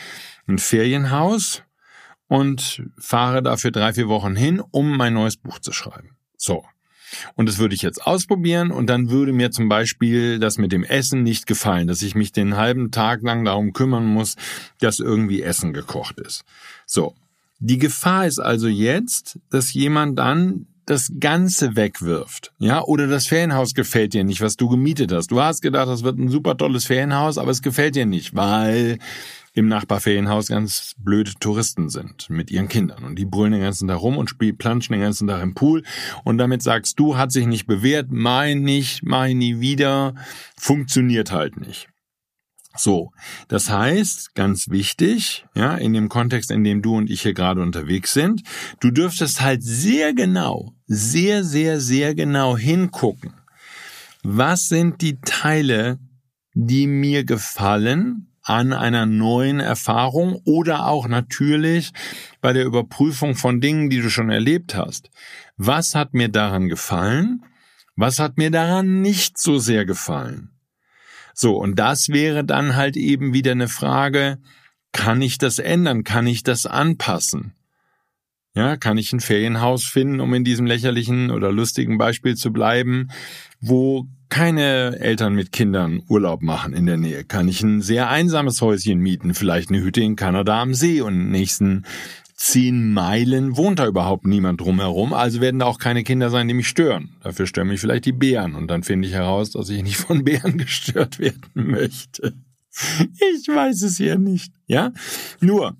ein 0.47 0.59
Ferienhaus 0.59 1.63
und 2.27 2.83
fahre 2.99 3.43
dafür 3.43 3.71
drei, 3.71 3.93
vier 3.93 4.09
Wochen 4.09 4.35
hin, 4.35 4.61
um 4.73 4.97
mein 4.97 5.15
neues 5.15 5.37
Buch 5.37 5.61
zu 5.61 5.73
schreiben. 5.73 6.17
So. 6.37 6.65
Und 7.35 7.49
das 7.49 7.59
würde 7.59 7.75
ich 7.75 7.83
jetzt 7.83 8.07
ausprobieren 8.07 8.71
und 8.71 8.89
dann 8.89 9.11
würde 9.11 9.33
mir 9.33 9.51
zum 9.51 9.69
Beispiel 9.69 10.39
das 10.39 10.59
mit 10.59 10.73
dem 10.73 10.85
Essen 10.85 11.23
nicht 11.23 11.47
gefallen, 11.47 11.87
dass 11.87 12.03
ich 12.03 12.15
mich 12.15 12.33
den 12.33 12.57
halben 12.57 12.91
Tag 12.91 13.23
lang 13.23 13.45
darum 13.45 13.73
kümmern 13.73 14.07
muss, 14.07 14.37
dass 14.81 14.99
irgendwie 14.99 15.43
Essen 15.43 15.73
gekocht 15.73 16.19
ist. 16.21 16.45
So. 16.87 17.15
Die 17.61 17.79
Gefahr 17.79 18.27
ist 18.27 18.41
also 18.41 18.69
jetzt, 18.69 19.39
dass 19.49 19.73
jemand 19.73 20.19
dann 20.19 20.67
das 20.87 21.13
Ganze 21.19 21.77
wegwirft, 21.77 22.53
ja, 22.59 22.83
oder 22.83 23.07
das 23.07 23.27
Ferienhaus 23.27 23.75
gefällt 23.75 24.15
dir 24.15 24.25
nicht, 24.25 24.41
was 24.41 24.57
du 24.57 24.69
gemietet 24.69 25.13
hast. 25.13 25.31
Du 25.31 25.41
hast 25.41 25.63
gedacht, 25.63 25.89
das 25.89 26.03
wird 26.03 26.19
ein 26.19 26.29
super 26.29 26.57
tolles 26.57 26.85
Ferienhaus, 26.85 27.39
aber 27.39 27.51
es 27.51 27.63
gefällt 27.63 27.97
dir 27.97 28.07
nicht, 28.07 28.35
weil 28.35 28.99
im 29.55 29.69
Nachbarferienhaus 29.69 30.49
ganz 30.49 30.95
blöde 30.99 31.33
Touristen 31.39 31.89
sind 31.89 32.29
mit 32.29 32.51
ihren 32.51 32.69
Kindern 32.69 33.05
und 33.05 33.17
die 33.19 33.25
brüllen 33.25 33.53
den 33.53 33.63
ganzen 33.63 33.89
Tag 33.89 34.01
rum 34.01 34.19
und 34.19 34.29
spielen, 34.29 34.59
planschen 34.59 34.95
den 34.95 35.03
ganzen 35.03 35.29
Tag 35.29 35.43
im 35.43 35.55
Pool 35.55 35.85
und 36.25 36.39
damit 36.39 36.63
sagst 36.63 36.99
du, 36.99 37.17
hat 37.17 37.31
sich 37.31 37.47
nicht 37.47 37.67
bewährt, 37.67 38.11
mein 38.11 38.63
nicht, 38.63 39.05
mein 39.05 39.39
nie 39.39 39.61
wieder, 39.61 40.15
funktioniert 40.57 41.31
halt 41.31 41.57
nicht. 41.57 41.89
So, 42.77 43.13
das 43.49 43.71
heißt, 43.71 44.35
ganz 44.35 44.69
wichtig, 44.69 45.47
ja, 45.55 45.77
in 45.77 45.93
dem 45.93 46.09
Kontext, 46.09 46.51
in 46.51 46.65
dem 46.65 46.83
du 46.83 46.97
und 46.97 47.09
ich 47.09 47.23
hier 47.23 47.35
gerade 47.35 47.63
unterwegs 47.63 48.13
sind, 48.13 48.43
du 48.81 48.91
dürftest 48.91 49.41
halt 49.41 49.63
sehr 49.63 50.13
genau, 50.13 50.75
sehr, 50.87 51.45
sehr, 51.45 51.79
sehr 51.79 52.15
genau 52.17 52.57
hingucken. 52.57 53.35
Was 54.25 54.69
sind 54.69 55.03
die 55.03 55.21
Teile, 55.21 55.99
die 56.55 56.87
mir 56.87 57.25
gefallen 57.25 58.35
an 58.43 58.73
einer 58.73 59.07
neuen 59.07 59.61
Erfahrung 59.61 60.41
oder 60.45 60.87
auch 60.87 61.07
natürlich 61.07 61.93
bei 62.41 62.53
der 62.53 62.65
Überprüfung 62.65 63.37
von 63.37 63.61
Dingen, 63.61 63.89
die 63.89 64.01
du 64.01 64.11
schon 64.11 64.31
erlebt 64.31 64.75
hast? 64.75 65.11
Was 65.57 65.95
hat 65.95 66.13
mir 66.13 66.29
daran 66.29 66.69
gefallen? 66.69 67.45
Was 67.97 68.19
hat 68.19 68.37
mir 68.37 68.51
daran 68.51 69.01
nicht 69.01 69.39
so 69.39 69.59
sehr 69.59 69.85
gefallen? 69.85 70.54
So, 71.35 71.57
und 71.57 71.79
das 71.79 72.09
wäre 72.09 72.45
dann 72.45 72.77
halt 72.77 72.97
eben 72.97 73.35
wieder 73.35 73.53
eine 73.53 73.69
Frage, 73.69 74.39
kann 74.93 75.21
ich 75.21 75.39
das 75.39 75.59
ändern? 75.59 76.05
Kann 76.05 76.27
ich 76.27 76.45
das 76.45 76.65
anpassen? 76.67 77.53
Ja, 78.57 78.77
kann 78.77 78.97
ich 78.97 79.13
ein 79.13 79.19
Ferienhaus 79.19 79.85
finden, 79.85 80.21
um 80.21 80.33
in 80.33 80.45
diesem 80.45 80.65
lächerlichen 80.65 81.33
oder 81.33 81.51
lustigen 81.51 81.99
Beispiel 81.99 82.37
zu 82.37 82.53
bleiben, 82.53 83.09
wo 83.61 84.07
keine 84.29 84.97
Eltern 85.01 85.35
mit 85.35 85.51
Kindern 85.51 86.03
Urlaub 86.09 86.41
machen 86.41 86.73
in 86.73 86.87
der 86.87 86.97
Nähe? 86.97 87.25
Kann 87.25 87.49
ich 87.49 87.63
ein 87.63 87.83
sehr 87.83 88.09
einsames 88.09 88.61
Häuschen 88.61 89.01
mieten, 89.01 89.35
vielleicht 89.35 89.71
eine 89.71 89.83
Hütte 89.83 90.03
in 90.03 90.15
Kanada 90.15 90.63
am 90.63 90.73
See 90.73 91.01
und 91.01 91.33
nächsten 91.33 91.85
zehn 92.35 92.93
Meilen 92.93 93.57
wohnt 93.57 93.79
da 93.79 93.87
überhaupt 93.87 94.27
niemand 94.27 94.61
drumherum, 94.61 95.13
also 95.13 95.41
werden 95.41 95.61
da 95.61 95.67
auch 95.67 95.79
keine 95.79 96.05
Kinder 96.05 96.31
sein, 96.31 96.49
die 96.49 96.55
mich 96.55 96.69
stören. 96.69 97.17
Dafür 97.23 97.47
stören 97.47 97.69
mich 97.69 97.81
vielleicht 97.81 98.05
die 98.05 98.13
Bären 98.13 98.55
und 98.55 98.69
dann 98.69 98.83
finde 98.83 99.09
ich 99.09 99.15
heraus, 99.15 99.51
dass 99.51 99.69
ich 99.69 99.83
nicht 99.83 99.97
von 99.97 100.25
Bären 100.25 100.59
gestört 100.59 101.19
werden 101.19 101.51
möchte. 101.55 102.35
Ich 103.15 103.47
weiß 103.47 103.83
es 103.83 103.99
ja 103.99 104.17
nicht, 104.17 104.53
ja? 104.67 104.93
Nur, 105.41 105.77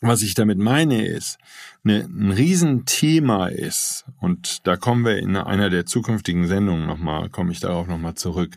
was 0.00 0.22
ich 0.22 0.34
damit 0.34 0.58
meine 0.58 1.06
ist, 1.06 1.38
ne, 1.82 2.08
ein 2.08 2.30
Riesenthema 2.30 3.48
ist, 3.48 4.04
und 4.20 4.66
da 4.66 4.76
kommen 4.76 5.04
wir 5.04 5.18
in 5.18 5.36
einer 5.36 5.68
der 5.68 5.84
zukünftigen 5.84 6.46
Sendungen 6.46 6.86
nochmal, 6.86 7.28
komme 7.28 7.50
ich 7.50 7.60
darauf 7.60 7.88
nochmal 7.88 8.14
zurück, 8.14 8.56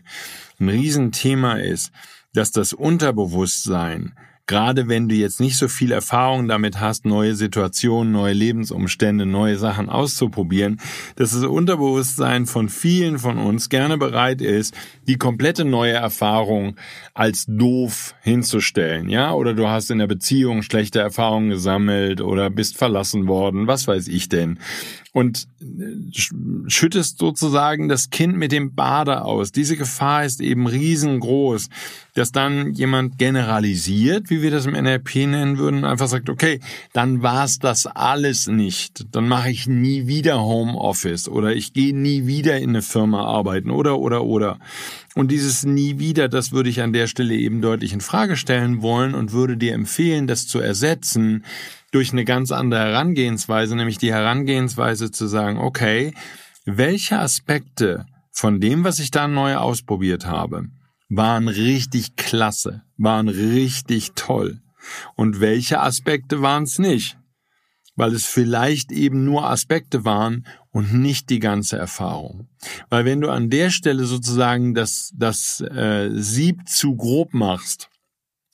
ein 0.60 0.68
Riesenthema 0.68 1.54
ist, 1.54 1.90
dass 2.34 2.52
das 2.52 2.72
Unterbewusstsein 2.72 4.14
gerade 4.46 4.88
wenn 4.88 5.08
du 5.08 5.14
jetzt 5.14 5.40
nicht 5.40 5.56
so 5.56 5.68
viel 5.68 5.92
Erfahrung 5.92 6.48
damit 6.48 6.80
hast, 6.80 7.04
neue 7.04 7.34
Situationen, 7.34 8.12
neue 8.12 8.32
Lebensumstände, 8.32 9.26
neue 9.26 9.58
Sachen 9.58 9.88
auszuprobieren, 9.88 10.80
dass 11.16 11.32
das 11.32 11.44
Unterbewusstsein 11.44 12.46
von 12.46 12.68
vielen 12.68 13.18
von 13.18 13.38
uns 13.38 13.68
gerne 13.68 13.98
bereit 13.98 14.40
ist, 14.40 14.74
die 15.08 15.16
komplette 15.16 15.64
neue 15.64 15.94
Erfahrung 15.94 16.76
als 17.14 17.46
doof 17.48 18.14
hinzustellen, 18.22 19.08
ja? 19.08 19.32
Oder 19.32 19.54
du 19.54 19.68
hast 19.68 19.90
in 19.90 19.98
der 19.98 20.06
Beziehung 20.06 20.62
schlechte 20.62 21.00
Erfahrungen 21.00 21.50
gesammelt 21.50 22.20
oder 22.20 22.50
bist 22.50 22.76
verlassen 22.76 23.26
worden, 23.26 23.66
was 23.66 23.88
weiß 23.88 24.08
ich 24.08 24.28
denn 24.28 24.58
und 25.16 25.48
äh, 25.62 26.68
schüttest 26.68 27.18
sozusagen 27.18 27.88
das 27.88 28.10
Kind 28.10 28.36
mit 28.36 28.52
dem 28.52 28.74
Bade 28.74 29.24
aus. 29.24 29.50
Diese 29.50 29.74
Gefahr 29.78 30.26
ist 30.26 30.42
eben 30.42 30.66
riesengroß, 30.66 31.70
dass 32.16 32.32
dann 32.32 32.72
jemand 32.72 33.18
generalisiert, 33.18 34.30
wie 34.30 34.40
wir 34.40 34.50
das 34.50 34.64
im 34.64 34.72
NLP 34.72 35.26
nennen 35.26 35.58
würden, 35.58 35.84
einfach 35.84 36.08
sagt, 36.08 36.30
okay, 36.30 36.60
dann 36.94 37.22
war's 37.22 37.58
das 37.58 37.86
alles 37.86 38.46
nicht. 38.46 39.04
Dann 39.14 39.28
mache 39.28 39.50
ich 39.50 39.66
nie 39.66 40.06
wieder 40.06 40.40
Homeoffice 40.40 41.28
oder 41.28 41.54
ich 41.54 41.74
gehe 41.74 41.94
nie 41.94 42.26
wieder 42.26 42.56
in 42.56 42.70
eine 42.70 42.80
Firma 42.80 43.24
arbeiten 43.26 43.70
oder 43.70 43.98
oder 43.98 44.24
oder. 44.24 44.58
Und 45.14 45.30
dieses 45.30 45.64
nie 45.66 45.98
wieder, 45.98 46.28
das 46.28 46.52
würde 46.52 46.70
ich 46.70 46.80
an 46.80 46.94
der 46.94 47.06
Stelle 47.06 47.34
eben 47.34 47.60
deutlich 47.60 47.92
in 47.92 48.00
Frage 48.00 48.36
stellen 48.36 48.80
wollen 48.80 49.14
und 49.14 49.32
würde 49.32 49.58
dir 49.58 49.74
empfehlen, 49.74 50.26
das 50.26 50.46
zu 50.46 50.58
ersetzen 50.58 51.44
durch 51.92 52.12
eine 52.12 52.24
ganz 52.24 52.50
andere 52.50 52.80
Herangehensweise, 52.80 53.76
nämlich 53.76 53.98
die 53.98 54.12
Herangehensweise 54.12 55.10
zu 55.10 55.26
sagen, 55.26 55.58
okay, 55.58 56.14
welche 56.64 57.18
Aspekte 57.18 58.06
von 58.32 58.58
dem, 58.58 58.84
was 58.84 59.00
ich 59.00 59.10
da 59.10 59.28
neu 59.28 59.56
ausprobiert 59.56 60.24
habe, 60.24 60.68
waren 61.08 61.48
richtig 61.48 62.16
klasse, 62.16 62.82
waren 62.96 63.28
richtig 63.28 64.12
toll. 64.14 64.60
Und 65.14 65.40
welche 65.40 65.80
Aspekte 65.80 66.42
waren 66.42 66.64
es 66.64 66.78
nicht? 66.78 67.18
Weil 67.96 68.12
es 68.12 68.26
vielleicht 68.26 68.92
eben 68.92 69.24
nur 69.24 69.48
Aspekte 69.48 70.04
waren 70.04 70.46
und 70.70 70.92
nicht 70.92 71.30
die 71.30 71.38
ganze 71.38 71.78
Erfahrung. 71.78 72.48
Weil 72.90 73.04
wenn 73.04 73.20
du 73.20 73.30
an 73.30 73.48
der 73.48 73.70
Stelle 73.70 74.04
sozusagen 74.04 74.74
das, 74.74 75.12
das 75.16 75.60
äh, 75.60 76.10
Sieb 76.12 76.68
zu 76.68 76.94
grob 76.94 77.32
machst, 77.32 77.88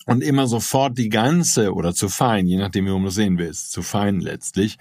und 0.07 0.23
immer 0.23 0.47
sofort 0.47 0.99
die 0.99 1.09
ganze 1.09 1.73
oder 1.73 1.95
zu 1.95 2.09
fein, 2.09 2.47
je 2.47 2.57
nachdem, 2.57 2.87
wie 2.87 2.91
du 2.91 3.07
es 3.07 3.15
sehen 3.15 3.39
willst, 3.39 3.73
zu 3.73 3.83
fein 3.83 4.21
letztlich, 4.21 4.79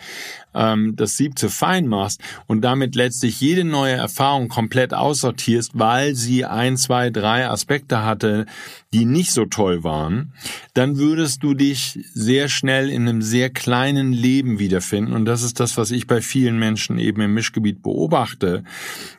ähm, 0.54 0.96
das 0.96 1.18
Sieb 1.18 1.38
zu 1.38 1.50
fein 1.50 1.88
machst 1.88 2.22
und 2.48 2.62
damit 2.62 2.96
letztlich 2.96 3.40
jede 3.40 3.64
neue 3.64 3.94
Erfahrung 3.94 4.48
komplett 4.48 4.94
aussortierst, 4.94 5.72
weil 5.78 6.16
sie 6.16 6.46
ein, 6.46 6.78
zwei, 6.78 7.10
drei 7.10 7.48
Aspekte 7.48 8.04
hatte, 8.04 8.46
die 8.94 9.06
nicht 9.06 9.32
so 9.32 9.46
toll 9.46 9.84
waren, 9.84 10.34
dann 10.74 10.98
würdest 10.98 11.44
du 11.44 11.54
dich 11.54 12.00
sehr 12.14 12.50
schnell 12.50 12.90
in 12.90 13.08
einem 13.08 13.22
sehr 13.22 13.50
kleinen 13.50 14.12
Leben 14.12 14.60
wiederfinden. 14.60 15.14
Und 15.14 15.26
das 15.26 15.44
ist 15.44 15.62
das, 15.62 15.78
was 15.78 15.92
ich 15.92 16.08
bei 16.08 16.20
vielen 16.22 16.60
Menschen 16.60 16.98
eben 17.00 17.22
im 17.22 17.34
Mischgebiet 17.34 17.82
beobachte, 17.82 18.64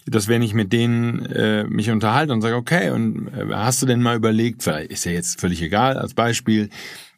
dass 0.07 0.29
wenn 0.29 0.43
ich 0.43 0.53
mit 0.53 0.73
denen 0.73 1.25
äh, 1.27 1.65
mich 1.65 1.91
unterhalte 1.91 2.35
und 2.35 2.43
sage, 2.43 2.57
okay, 2.57 2.91
und 2.91 3.29
äh, 3.29 3.47
hast 3.53 3.81
du 3.81 3.87
denn 3.87 4.03
mal 4.03 4.17
überlegt, 4.17 4.67
ist 4.67 5.05
ja 5.05 5.13
jetzt 5.13 5.41
völlig 5.41 5.63
egal, 5.63 5.97
als 5.97 6.13
Beispiel, 6.13 6.69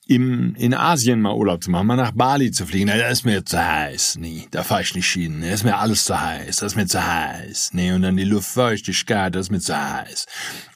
im, 0.06 0.54
in 0.56 0.74
Asien 0.74 1.20
mal 1.20 1.34
Urlaub 1.34 1.62
zu 1.62 1.70
machen, 1.70 1.86
mal 1.86 1.96
nach 1.96 2.12
Bali 2.12 2.50
zu 2.50 2.66
fliegen, 2.66 2.86
na, 2.88 2.96
da 2.96 3.08
ist 3.08 3.24
mir 3.24 3.44
zu 3.44 3.58
heiß. 3.58 4.18
Nee, 4.18 4.46
da 4.50 4.62
fahre 4.62 4.82
ich 4.82 4.94
nicht 4.94 5.10
hin. 5.10 5.40
Da 5.40 5.48
ist 5.48 5.64
mir 5.64 5.78
alles 5.78 6.04
zu 6.04 6.20
heiß. 6.20 6.56
Das 6.56 6.72
ist 6.72 6.76
mir 6.76 6.86
zu 6.86 7.04
heiß. 7.04 7.70
Nee, 7.72 7.92
und 7.92 8.02
dann 8.02 8.16
die 8.16 8.24
Luftfeuchtigkeit, 8.24 9.34
das 9.34 9.46
ist 9.46 9.50
mir 9.50 9.60
zu 9.60 9.74
heiß. 9.76 10.26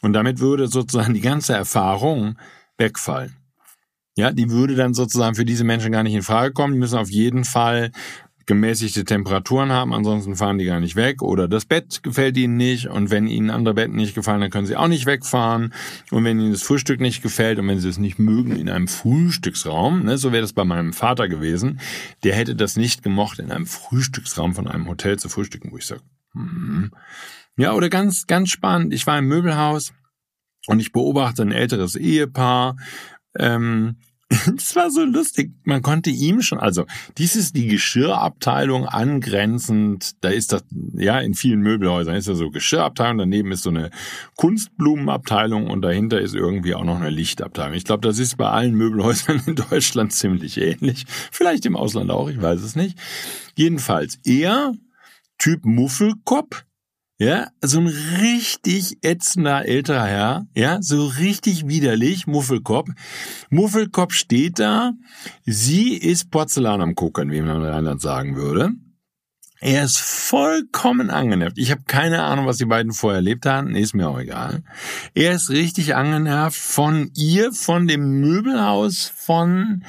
Und 0.00 0.14
damit 0.14 0.40
würde 0.40 0.68
sozusagen 0.68 1.14
die 1.14 1.20
ganze 1.20 1.54
Erfahrung 1.54 2.38
wegfallen. 2.78 3.37
Ja, 4.16 4.32
die 4.32 4.50
würde 4.50 4.75
dann 4.75 4.94
sozusagen 4.94 5.37
für 5.37 5.44
diese 5.44 5.62
Menschen 5.62 5.92
gar 5.92 6.02
nicht 6.02 6.14
in 6.14 6.23
Frage 6.23 6.52
kommen. 6.52 6.73
Die 6.73 6.80
müssen 6.80 6.99
auf 6.99 7.11
jeden 7.11 7.44
Fall 7.44 7.92
gemäßigte 8.49 9.05
Temperaturen 9.05 9.71
haben, 9.71 9.93
ansonsten 9.93 10.35
fahren 10.35 10.59
die 10.59 10.64
gar 10.64 10.81
nicht 10.81 10.97
weg. 10.97 11.23
Oder 11.23 11.47
das 11.49 11.67
Bett 11.67 12.02
gefällt 12.02 12.37
ihnen 12.38 12.57
nicht 12.57 12.88
und 12.88 13.11
wenn 13.11 13.28
ihnen 13.28 13.50
andere 13.50 13.75
Betten 13.75 13.95
nicht 13.95 14.14
gefallen, 14.14 14.40
dann 14.40 14.50
können 14.50 14.67
sie 14.67 14.75
auch 14.75 14.88
nicht 14.88 15.05
wegfahren. 15.07 15.75
Und 16.11 16.25
wenn 16.25 16.40
ihnen 16.40 16.52
das 16.52 16.62
Frühstück 16.62 16.99
nicht 16.99 17.23
gefällt 17.23 17.59
und 17.59 17.69
wenn 17.69 17.78
sie 17.78 17.90
es 17.90 17.99
nicht 17.99 18.19
mögen 18.19 18.57
in 18.57 18.71
einem 18.71 18.88
Frühstücksraum, 18.88 20.02
ne, 20.02 20.17
so 20.17 20.33
wäre 20.33 20.40
das 20.40 20.55
bei 20.55 20.64
meinem 20.64 20.95
Vater 20.95 21.28
gewesen, 21.28 21.78
der 22.25 22.35
hätte 22.35 22.57
das 22.57 22.76
nicht 22.76 23.02
gemocht, 23.02 23.38
in 23.38 23.52
einem 23.52 23.67
Frühstücksraum 23.67 24.55
von 24.55 24.67
einem 24.67 24.88
Hotel 24.88 25.19
zu 25.19 25.28
frühstücken, 25.28 25.71
wo 25.71 25.76
ich 25.76 25.87
sage, 25.87 26.00
hm. 26.33 26.90
ja, 27.59 27.75
oder 27.75 27.90
ganz, 27.90 28.26
ganz 28.26 28.49
spannend, 28.49 28.95
ich 28.95 29.07
war 29.07 29.19
im 29.19 29.28
Möbelhaus 29.28 29.93
Und 30.67 30.81
ich 30.81 30.93
beobachte 30.93 31.43
ein 31.43 31.52
älteres 31.52 31.97
Ehepaar, 31.97 32.76
ähm, 33.38 33.97
Es 34.56 34.76
war 34.76 34.90
so 34.90 35.04
lustig. 35.04 35.52
Man 35.64 35.82
konnte 35.82 36.11
ihm 36.11 36.42
schon, 36.42 36.58
also 36.58 36.85
dies 37.16 37.35
ist 37.37 37.56
die 37.56 37.66
Geschirrabteilung 37.66 38.87
angrenzend. 38.87 40.23
Da 40.23 40.28
ist 40.28 40.52
das, 40.52 40.64
ja, 40.94 41.18
in 41.20 41.35
vielen 41.35 41.61
Möbelhäusern 41.61 42.14
ist 42.14 42.28
ja 42.28 42.35
so 42.35 42.50
Geschirrabteilung. 42.50 43.18
Daneben 43.18 43.52
ist 43.52 43.62
so 43.62 43.70
eine 43.70 43.90
Kunstblumenabteilung 44.37 45.68
und 45.68 45.82
dahinter 45.82 46.20
ist 46.20 46.35
irgendwie 46.35 46.75
auch 46.75 46.85
noch 46.85 46.97
eine 46.97 47.11
Lichtabteilung. 47.11 47.75
Ich 47.75 47.85
glaube, 47.85 48.06
das 48.06 48.18
ist 48.18 48.37
bei 48.37 48.49
allen 48.49 48.75
Möbelhäusern 48.75 49.42
in 49.47 49.56
Deutschland 49.56 50.12
ziemlich 50.12 50.58
ähnlich. 50.58 51.06
Vielleicht 51.08 51.64
im 51.64 51.76
Ausland 51.76 52.11
auch, 52.11 52.28
ich 52.28 52.40
weiß 52.40 52.62
es 52.62 52.76
nicht. 52.76 52.99
Jedenfalls, 53.54 54.18
er, 54.25 54.75
Typ 55.38 55.64
Muffelkopf, 55.64 56.64
ja, 57.19 57.49
so 57.61 57.81
ein 57.81 57.89
richtig 57.89 58.99
ätzender 59.03 59.67
älterer 59.67 60.07
Herr, 60.07 60.47
ja, 60.55 60.81
so 60.81 61.07
richtig 61.07 61.67
widerlich, 61.67 62.29
Muffelkopf. 62.29 62.91
Muffelkopf 63.51 64.15
steht 64.15 64.61
da, 64.61 64.93
sie 65.45 65.95
ist 65.95 66.31
Porzellan 66.31 66.81
am 66.81 66.95
Gucken, 66.95 67.33
wie 67.33 67.43
man 67.43 67.57
in 67.57 67.63
Rheinland 67.63 68.01
sagen 68.01 68.37
würde. 68.37 68.71
Er 69.61 69.83
ist 69.85 69.99
vollkommen 69.99 71.11
angenervt. 71.11 71.59
Ich 71.59 71.73
habe 71.73 71.83
keine 71.85 72.23
Ahnung, 72.23 72.47
was 72.47 72.59
die 72.59 72.65
beiden 72.65 72.93
vorher 72.93 73.17
erlebt 73.17 73.45
haben. 73.45 73.75
ist 73.75 73.93
mir 73.93 74.09
auch 74.09 74.21
egal. 74.21 74.63
Er 75.15 75.33
ist 75.33 75.51
richtig 75.51 75.97
angenervt 75.97 76.57
von 76.57 77.11
ihr, 77.17 77.53
von 77.53 77.89
dem 77.89 78.21
Möbelhaus, 78.21 79.13
von 79.17 79.85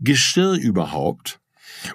Geschirr 0.00 0.54
überhaupt. 0.54 1.38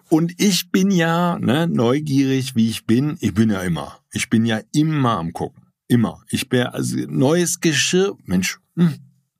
Und 0.08 0.40
ich 0.42 0.72
bin 0.72 0.92
ja 0.92 1.38
ne, 1.40 1.68
neugierig, 1.68 2.56
wie 2.56 2.70
ich 2.70 2.86
bin. 2.86 3.18
Ich 3.20 3.34
bin 3.34 3.50
ja 3.50 3.60
immer. 3.62 3.99
Ich 4.12 4.30
bin 4.30 4.46
ja 4.46 4.62
immer 4.74 5.18
am 5.18 5.34
gucken. 5.34 5.64
Immer. 5.88 6.24
Ich 6.30 6.50
bin 6.50 6.64
also 6.64 6.98
neues 7.08 7.60
Geschirr. 7.60 8.16
Mensch, 8.26 8.60
hm, 8.76 8.96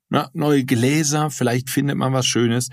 na, 0.08 0.30
neue 0.32 0.64
Gläser. 0.64 1.30
Vielleicht 1.30 1.70
findet 1.70 1.96
man 1.96 2.12
was 2.12 2.26
Schönes. 2.26 2.68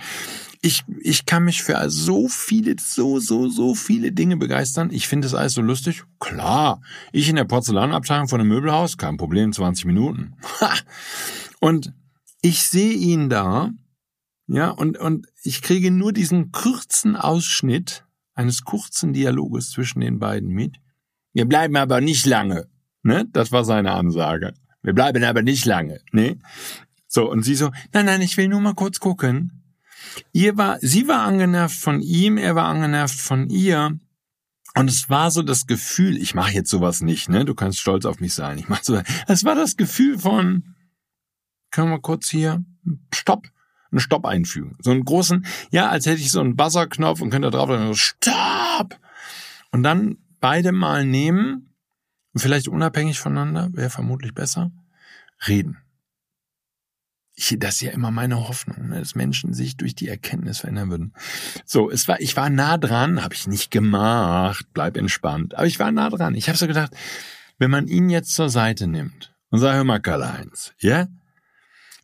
Ich, 0.62 0.84
ich 1.01 1.25
kann 1.25 1.44
mich 1.44 1.62
für 1.62 1.89
so 1.89 2.27
viele, 2.27 2.75
so, 2.80 3.20
so, 3.20 3.48
so 3.48 3.75
viele 3.75 4.12
Dinge 4.12 4.38
begeistern. 4.38 4.89
Ich 4.92 5.08
finde 5.08 5.27
das 5.27 5.36
alles 5.36 5.54
so 5.54 5.62
lustig. 5.62 6.04
Klar. 6.20 6.82
Ich 7.12 7.30
in 7.30 7.36
der 7.36 7.46
Porzellanabteilung 7.46 8.27
von 8.27 8.39
einem 8.39 8.50
Möbelhaus, 8.50 8.98
kein 8.98 9.18
Problem, 9.18 9.54
20 9.54 9.86
Minuten. 9.86 10.36
Und 11.60 11.94
ich 12.42 12.63
sehe 12.63 12.94
ihn 12.94 13.30
da 13.30 13.72
ja, 14.48 14.70
und, 14.70 14.98
und 14.98 15.27
ich 15.44 15.62
kriege 15.62 15.92
nur 15.92 16.13
diesen 16.13 16.51
kurzen 16.54 17.18
Ausschnitt 17.18 18.06
eines 18.34 18.63
kurzen 18.63 19.12
Dialoges 19.12 19.72
zwischen 19.72 20.00
den 20.00 20.20
beiden 20.20 20.50
mit. 20.50 20.77
Wir 21.38 21.46
bleiben 21.46 21.75
aber 21.75 22.01
nicht 22.01 22.25
lange. 22.25 22.67
Ne? 23.03 23.27
Das 23.32 23.51
war 23.51 23.63
seine 23.63 23.91
Ansage. 23.91 24.56
Wir 24.82 24.94
bleiben 24.94 25.24
aber 25.24 25.44
nicht 25.44 25.65
lange. 25.65 26.01
Ne? 26.12 26.39
So, 27.08 27.29
und 27.29 27.44
sie 27.44 27.53
so, 27.53 27.70
nein, 27.94 28.08
nein, 28.08 28.24
ich 28.24 28.38
will 28.38 28.48
nur 28.48 28.60
mal 28.60 28.74
kurz 28.74 29.00
gucken. 29.00 29.63
Ihr 30.34 30.58
war, 30.58 30.79
sie 30.82 31.08
war 31.08 31.22
angenervt 31.22 31.77
von 31.77 32.01
ihm, 32.01 32.38
er 32.38 32.56
war 32.56 32.65
angenervt 32.65 33.20
von 33.20 33.51
ihr. 33.51 34.00
Und 34.74 34.89
es 34.89 35.12
war 35.12 35.29
so 35.29 35.44
das 35.44 35.67
Gefühl, 35.67 36.17
ich 36.17 36.34
mache 36.34 36.53
jetzt 36.53 36.72
sowas 36.72 37.01
nicht, 37.01 37.29
ne? 37.29 37.46
Du 37.46 37.53
kannst 37.53 37.79
stolz 37.79 38.06
auf 38.06 38.20
mich 38.20 38.34
sein. 38.34 38.58
Ich 38.58 38.67
mache 38.67 38.84
so, 38.84 39.00
es 39.27 39.44
war 39.44 39.53
das 39.53 39.77
Gefühl 39.77 40.17
von, 40.17 40.74
können 41.70 41.91
wir 41.91 42.01
kurz 42.01 42.32
hier, 42.32 42.65
stopp, 43.13 43.46
einen 43.91 44.00
Stopp 44.00 44.25
einfügen. 44.25 44.75
So 44.82 44.89
einen 44.89 45.06
großen, 45.06 45.46
ja, 45.70 45.88
als 45.88 46.08
hätte 46.08 46.20
ich 46.20 46.32
so 46.32 46.39
einen 46.39 46.56
Buzzerknopf 46.56 47.22
und 47.22 47.29
könnte 47.29 47.51
drauf 47.51 47.70
sagen, 47.70 47.96
Stopp! 47.96 48.98
Und 49.70 49.84
dann 49.84 50.17
beide 50.39 50.72
mal 50.72 51.06
nehmen, 51.06 51.74
vielleicht 52.36 52.67
unabhängig 52.67 53.20
voneinander, 53.20 53.70
wäre 53.74 53.89
vermutlich 53.89 54.34
besser, 54.34 54.72
reden. 55.48 55.77
Ich, 57.36 57.56
das 57.60 57.75
ist 57.75 57.82
ja 57.82 57.91
immer 57.91 58.10
meine 58.10 58.48
Hoffnung, 58.48 58.89
ne, 58.89 59.00
dass 59.00 59.13
Menschen 59.13 59.53
sich 59.53 59.77
durch 59.77 59.94
die 59.94 60.08
Erkenntnis 60.08 60.60
verändern 60.60 60.89
würden. 60.89 61.13
So, 61.65 61.91
es 61.91 62.08
war, 62.08 62.20
ich 62.20 62.36
war 62.36 62.50
nah 62.50 62.77
dran, 62.77 63.24
habe 63.24 63.36
ich 63.36 63.46
nicht 63.46 63.70
gemacht, 63.70 64.65
bleib 64.74 64.98
entspannt, 64.98 65.53
aber 65.53 65.67
ich 65.67 65.77
war 65.77 65.91
nah 65.91 66.10
dran. 66.10 66.34
Ich 66.34 66.48
habe 66.48 66.58
so 66.58 66.65
gedacht, 66.65 66.96
wenn 67.60 67.70
man 67.70 67.88
ihn 67.88 68.10
jetzt 68.10 68.34
zur 68.34 68.50
Seite 68.50 68.88
nimmt 68.88 69.36
und 69.50 69.59
sagt, 69.59 69.75
hör 69.75 69.83
mal, 69.83 70.00
Karl-Heinz, 70.00 70.74
ja, 70.79 71.07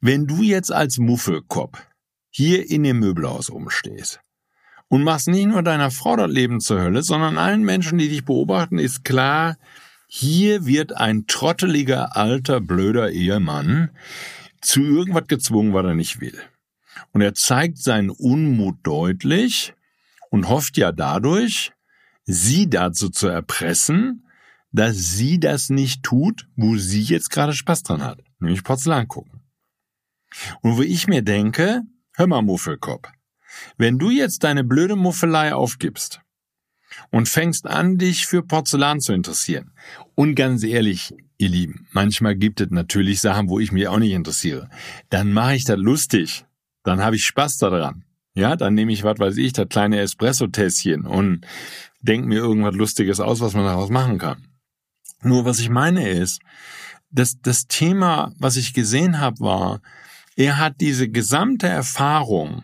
wenn 0.02 0.28
du 0.28 0.44
jetzt 0.44 0.72
als 0.72 1.00
Muffelkopf 1.00 1.82
hier 2.30 2.70
in 2.70 2.84
dem 2.84 3.00
Möbelhaus 3.00 3.50
rumstehst 3.50 4.20
und 4.94 5.02
machst 5.02 5.28
nicht 5.28 5.48
nur 5.48 5.64
deiner 5.64 5.90
Frau 5.90 6.16
das 6.16 6.30
Leben 6.30 6.62
zur 6.62 6.80
Hölle, 6.80 7.02
sondern 7.02 7.40
allen 7.40 7.64
Menschen, 7.64 7.98
die 7.98 8.10
dich 8.10 8.26
beobachten, 8.26 8.78
ist 8.78 9.04
klar, 9.04 9.58
hier 10.06 10.68
wird 10.68 10.96
ein 10.96 11.26
trotteliger, 11.26 12.16
alter, 12.16 12.62
blöder 12.62 13.10
Ehemann 13.10 13.90
zu 14.62 14.84
irgendwas 14.84 15.26
gezwungen, 15.26 15.74
was 15.74 15.84
er 15.84 15.96
nicht 15.96 16.22
will. 16.22 16.40
Und 17.12 17.22
er 17.22 17.34
zeigt 17.34 17.80
seinen 17.80 18.12
Unmut 18.12 18.76
deutlich 18.84 19.74
und 20.30 20.48
hofft 20.48 20.78
ja 20.78 20.92
dadurch, 20.92 21.72
sie 22.26 22.70
dazu 22.70 23.10
zu 23.10 23.28
erpressen, 23.28 24.28
dass 24.72 24.96
sie 24.96 25.40
das 25.40 25.72
nicht 25.72 26.04
tut, 26.04 26.48
wo 26.56 26.78
sie 26.78 27.02
jetzt 27.02 27.32
gerade 27.32 27.54
Spaß 27.54 27.82
dran 27.82 28.04
hat, 28.04 28.20
nämlich 28.38 28.64
Porzellan 28.64 29.08
gucken. 29.08 29.42
Und 30.62 30.78
wo 30.78 30.84
ich 30.84 31.08
mir 31.08 31.24
denke, 31.24 31.82
hör 32.14 32.28
mal, 32.28 32.44
Muffelkopf, 32.44 33.10
wenn 33.78 34.00
du 34.00 34.10
jetzt 34.10 34.44
deine 34.44 34.64
blöde 34.64 34.96
Muffelei 34.96 35.54
aufgibst 35.54 36.22
und 37.12 37.28
fängst 37.28 37.68
an, 37.68 37.98
dich 37.98 38.26
für 38.26 38.44
Porzellan 38.44 39.00
zu 39.00 39.14
interessieren, 39.14 39.72
und 40.16 40.36
ganz 40.36 40.64
ehrlich, 40.64 41.14
ihr 41.38 41.50
Lieben, 41.50 41.88
manchmal 41.92 42.36
gibt 42.36 42.62
es 42.62 42.70
natürlich 42.70 43.22
Sachen, 43.22 43.50
wo 43.50 43.60
ich 43.60 43.72
mich 43.72 43.88
auch 43.88 44.00
nicht 44.00 44.12
interessiere, 44.12 44.70
dann 45.10 45.34
mache 45.34 45.56
ich 45.56 45.66
das 45.66 45.78
lustig, 45.78 46.46
dann 46.84 47.02
habe 47.02 47.16
ich 47.16 47.26
Spaß 47.26 47.58
daran. 47.58 48.06
Ja, 48.36 48.56
dann 48.56 48.74
nehme 48.74 48.92
ich, 48.92 49.04
was 49.04 49.20
weiß 49.20 49.38
ich, 49.38 49.54
das 49.54 49.70
kleine 49.70 50.00
Espresso-Tässchen 50.00 51.06
und 51.06 51.46
denk 52.02 52.26
mir 52.26 52.40
irgendwas 52.40 52.74
Lustiges 52.74 53.20
aus, 53.20 53.42
was 53.42 53.54
man 53.54 53.66
daraus 53.66 53.90
machen 53.90 54.18
kann. 54.18 54.48
Nur 55.22 55.46
was 55.46 55.60
ich 55.60 55.70
meine 55.70 56.10
ist, 56.10 56.42
dass 57.12 57.40
das 57.42 57.68
Thema, 57.68 58.34
was 58.40 58.58
ich 58.58 58.74
gesehen 58.74 59.20
habe, 59.20 59.40
war, 59.40 59.82
er 60.36 60.58
hat 60.58 60.82
diese 60.82 61.10
gesamte 61.10 61.68
Erfahrung 61.68 62.64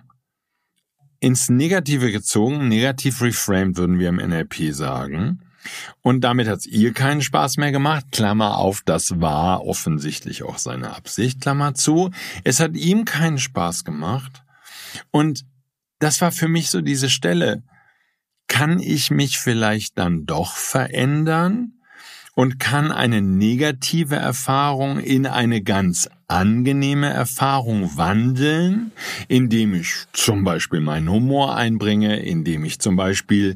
ins 1.19 1.49
Negative 1.49 2.11
gezogen, 2.11 2.67
negativ 2.67 3.21
reframed, 3.21 3.77
würden 3.77 3.99
wir 3.99 4.09
im 4.09 4.17
NLP 4.17 4.73
sagen. 4.73 5.41
Und 6.01 6.21
damit 6.21 6.47
hat 6.47 6.59
es 6.59 6.65
ihr 6.65 6.93
keinen 6.93 7.21
Spaß 7.21 7.57
mehr 7.57 7.71
gemacht. 7.71 8.05
Klammer 8.11 8.57
auf, 8.57 8.81
das 8.85 9.19
war 9.19 9.65
offensichtlich 9.65 10.43
auch 10.43 10.57
seine 10.57 10.95
Absicht, 10.95 11.41
Klammer 11.41 11.73
zu. 11.73 12.11
Es 12.43 12.59
hat 12.59 12.75
ihm 12.75 13.05
keinen 13.05 13.37
Spaß 13.37 13.83
gemacht. 13.83 14.43
Und 15.11 15.45
das 15.99 16.21
war 16.21 16.31
für 16.31 16.47
mich 16.47 16.69
so 16.69 16.81
diese 16.81 17.09
Stelle. 17.09 17.63
Kann 18.47 18.79
ich 18.79 19.11
mich 19.11 19.37
vielleicht 19.37 19.97
dann 19.97 20.25
doch 20.25 20.55
verändern? 20.55 21.73
und 22.39 22.57
kann 22.57 22.93
eine 22.93 23.21
negative 23.21 24.15
Erfahrung 24.15 25.01
in 25.01 25.27
eine 25.27 25.61
ganz 25.61 26.09
angenehme 26.29 27.09
Erfahrung 27.09 27.97
wandeln, 27.97 28.91
indem 29.27 29.73
ich 29.73 30.05
zum 30.13 30.43
Beispiel 30.43 30.79
meinen 30.79 31.09
Humor 31.09 31.55
einbringe, 31.55 32.19
indem 32.19 32.63
ich 32.63 32.79
zum 32.79 32.95
Beispiel, 32.95 33.55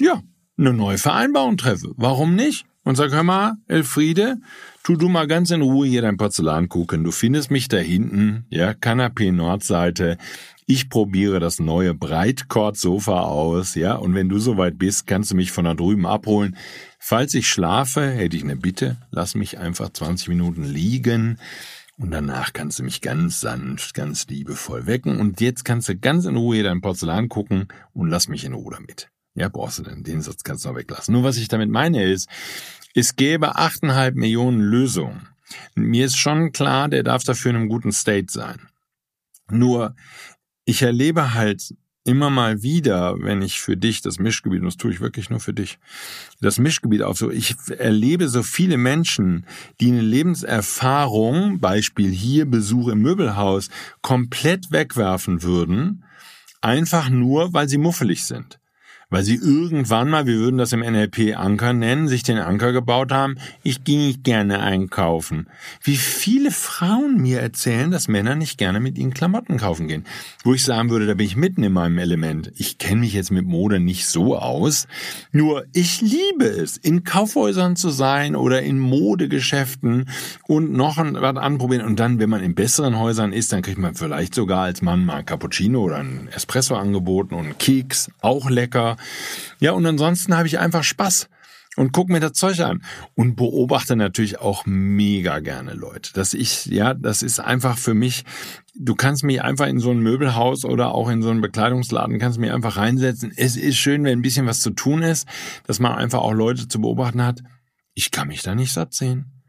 ja, 0.00 0.20
eine 0.58 0.72
neue 0.74 0.98
Vereinbarung 0.98 1.56
treffe. 1.56 1.92
Warum 1.96 2.34
nicht? 2.34 2.66
Und 2.82 2.96
sag, 2.96 3.12
hör 3.12 3.22
mal, 3.22 3.54
Elfriede, 3.68 4.38
tu 4.82 4.96
du 4.96 5.08
mal 5.08 5.26
ganz 5.26 5.50
in 5.50 5.62
Ruhe 5.62 5.86
hier 5.86 6.02
dein 6.02 6.16
Porzellan 6.16 6.68
gucken. 6.68 7.04
Du 7.04 7.12
findest 7.12 7.50
mich 7.50 7.68
da 7.68 7.76
hinten, 7.76 8.46
ja, 8.50 8.74
Kanapee 8.74 9.30
Nordseite. 9.30 10.18
Ich 10.66 10.88
probiere 10.88 11.40
das 11.40 11.60
neue 11.60 11.94
Breitkord-Sofa 11.94 13.20
aus, 13.20 13.74
ja, 13.74 13.94
und 13.94 14.14
wenn 14.14 14.28
du 14.28 14.38
soweit 14.38 14.78
bist, 14.78 15.06
kannst 15.06 15.30
du 15.30 15.36
mich 15.36 15.52
von 15.52 15.64
da 15.64 15.74
drüben 15.74 16.06
abholen. 16.06 16.56
Falls 16.98 17.34
ich 17.34 17.48
schlafe, 17.48 18.08
hätte 18.10 18.36
ich 18.36 18.44
eine 18.44 18.56
Bitte, 18.56 18.96
lass 19.10 19.34
mich 19.34 19.58
einfach 19.58 19.90
20 19.92 20.28
Minuten 20.28 20.64
liegen 20.64 21.38
und 22.00 22.10
danach 22.10 22.52
kannst 22.52 22.78
du 22.78 22.82
mich 22.82 23.02
ganz 23.02 23.40
sanft, 23.40 23.94
ganz 23.94 24.26
liebevoll 24.26 24.86
wecken 24.86 25.20
und 25.20 25.40
jetzt 25.40 25.64
kannst 25.64 25.88
du 25.88 25.96
ganz 25.96 26.24
in 26.24 26.36
Ruhe 26.36 26.62
dein 26.62 26.80
Porzellan 26.80 27.28
gucken 27.28 27.68
und 27.92 28.08
lass 28.08 28.28
mich 28.28 28.44
in 28.44 28.54
Ruhe 28.54 28.72
damit. 28.72 29.10
Ja, 29.34 29.48
brauchst 29.48 29.78
du 29.78 29.82
denn, 29.82 30.02
den 30.02 30.22
Satz 30.22 30.42
kannst 30.42 30.64
du 30.64 30.70
noch 30.70 30.76
weglassen. 30.76 31.12
Nur 31.12 31.24
was 31.24 31.36
ich 31.36 31.48
damit 31.48 31.68
meine 31.68 32.02
ist, 32.04 32.28
es 32.94 33.16
gäbe 33.16 33.56
8,5 33.56 34.14
Millionen 34.14 34.60
Lösungen. 34.60 35.28
Mir 35.74 36.06
ist 36.06 36.16
schon 36.16 36.52
klar, 36.52 36.88
der 36.88 37.02
darf 37.02 37.22
dafür 37.22 37.50
in 37.50 37.56
einem 37.56 37.68
guten 37.68 37.92
State 37.92 38.32
sein. 38.32 38.68
Nur, 39.50 39.94
ich 40.64 40.82
erlebe 40.82 41.34
halt 41.34 41.74
immer 42.04 42.30
mal 42.30 42.62
wieder, 42.62 43.16
wenn 43.20 43.42
ich 43.42 43.60
für 43.60 43.76
dich 43.76 44.02
das 44.02 44.18
Mischgebiet, 44.18 44.60
und 44.60 44.66
das 44.66 44.76
tue 44.76 44.92
ich 44.92 45.00
wirklich 45.00 45.30
nur 45.30 45.40
für 45.40 45.52
dich, 45.52 45.78
das 46.40 46.58
Mischgebiet 46.58 47.02
auf 47.02 47.18
so, 47.18 47.30
ich 47.30 47.56
erlebe 47.68 48.28
so 48.28 48.42
viele 48.42 48.76
Menschen, 48.76 49.46
die 49.80 49.88
eine 49.88 50.00
Lebenserfahrung, 50.00 51.60
Beispiel 51.60 52.10
hier 52.10 52.46
Besuch 52.46 52.88
im 52.88 53.02
Möbelhaus, 53.02 53.68
komplett 54.02 54.70
wegwerfen 54.70 55.42
würden, 55.42 56.04
einfach 56.60 57.10
nur, 57.10 57.52
weil 57.52 57.68
sie 57.68 57.78
muffelig 57.78 58.24
sind. 58.24 58.59
Weil 59.10 59.24
sie 59.24 59.34
irgendwann 59.34 60.08
mal, 60.08 60.26
wir 60.26 60.36
würden 60.36 60.56
das 60.56 60.72
im 60.72 60.80
NLP 60.80 61.36
Anker 61.36 61.72
nennen, 61.72 62.08
sich 62.08 62.22
den 62.22 62.38
Anker 62.38 62.72
gebaut 62.72 63.12
haben, 63.12 63.36
ich 63.62 63.84
gehe 63.84 64.06
nicht 64.06 64.24
gerne 64.24 64.60
einkaufen. 64.60 65.48
Wie 65.82 65.96
viele 65.96 66.50
Frauen 66.50 67.20
mir 67.20 67.40
erzählen, 67.40 67.90
dass 67.90 68.08
Männer 68.08 68.36
nicht 68.36 68.56
gerne 68.56 68.80
mit 68.80 68.96
ihnen 68.98 69.12
Klamotten 69.12 69.58
kaufen 69.58 69.88
gehen. 69.88 70.04
Wo 70.44 70.54
ich 70.54 70.64
sagen 70.64 70.90
würde, 70.90 71.06
da 71.06 71.14
bin 71.14 71.26
ich 71.26 71.36
mitten 71.36 71.62
in 71.62 71.72
meinem 71.72 71.98
Element. 71.98 72.52
Ich 72.56 72.78
kenne 72.78 73.00
mich 73.00 73.12
jetzt 73.12 73.30
mit 73.30 73.46
Mode 73.46 73.80
nicht 73.80 74.06
so 74.06 74.36
aus. 74.38 74.86
Nur 75.32 75.64
ich 75.72 76.00
liebe 76.00 76.44
es, 76.44 76.76
in 76.76 77.04
Kaufhäusern 77.04 77.76
zu 77.76 77.90
sein 77.90 78.36
oder 78.36 78.62
in 78.62 78.78
Modegeschäften 78.78 80.08
und 80.46 80.72
noch 80.72 80.96
was 80.98 81.36
anprobieren. 81.36 81.84
Und 81.84 81.98
dann, 81.98 82.18
wenn 82.18 82.30
man 82.30 82.42
in 82.42 82.54
besseren 82.54 82.98
Häusern 82.98 83.32
ist, 83.32 83.52
dann 83.52 83.62
kriegt 83.62 83.78
man 83.78 83.94
vielleicht 83.94 84.34
sogar 84.34 84.62
als 84.62 84.82
Mann 84.82 85.04
mal 85.04 85.24
Cappuccino 85.24 85.82
oder 85.82 85.96
ein 85.96 86.28
Espresso 86.32 86.76
angeboten 86.76 87.34
und 87.34 87.58
Keks, 87.58 88.10
auch 88.20 88.48
lecker. 88.48 88.96
Ja, 89.58 89.72
und 89.72 89.86
ansonsten 89.86 90.36
habe 90.36 90.46
ich 90.46 90.58
einfach 90.58 90.84
Spaß 90.84 91.28
und 91.76 91.92
guck 91.92 92.08
mir 92.08 92.20
das 92.20 92.32
Zeug 92.32 92.60
an 92.60 92.82
und 93.14 93.36
beobachte 93.36 93.96
natürlich 93.96 94.40
auch 94.40 94.66
mega 94.66 95.38
gerne 95.38 95.74
Leute. 95.74 96.12
Dass 96.12 96.34
ich, 96.34 96.66
ja, 96.66 96.94
das 96.94 97.22
ist 97.22 97.40
einfach 97.40 97.78
für 97.78 97.94
mich, 97.94 98.24
du 98.74 98.94
kannst 98.94 99.24
mich 99.24 99.42
einfach 99.42 99.66
in 99.66 99.78
so 99.78 99.90
ein 99.90 100.00
Möbelhaus 100.00 100.64
oder 100.64 100.94
auch 100.94 101.08
in 101.08 101.22
so 101.22 101.30
einen 101.30 101.40
Bekleidungsladen, 101.40 102.18
kannst 102.18 102.38
mich 102.38 102.50
einfach 102.52 102.76
reinsetzen. 102.76 103.32
Es 103.36 103.56
ist 103.56 103.76
schön, 103.76 104.04
wenn 104.04 104.18
ein 104.18 104.22
bisschen 104.22 104.46
was 104.46 104.60
zu 104.60 104.70
tun 104.70 105.02
ist, 105.02 105.28
dass 105.66 105.78
man 105.78 105.92
einfach 105.92 106.20
auch 106.20 106.32
Leute 106.32 106.68
zu 106.68 106.80
beobachten 106.80 107.22
hat. 107.22 107.40
Ich 107.94 108.10
kann 108.10 108.28
mich 108.28 108.42
da 108.42 108.54
nicht 108.54 108.72
satt 108.72 108.92
sehen. 108.92 109.39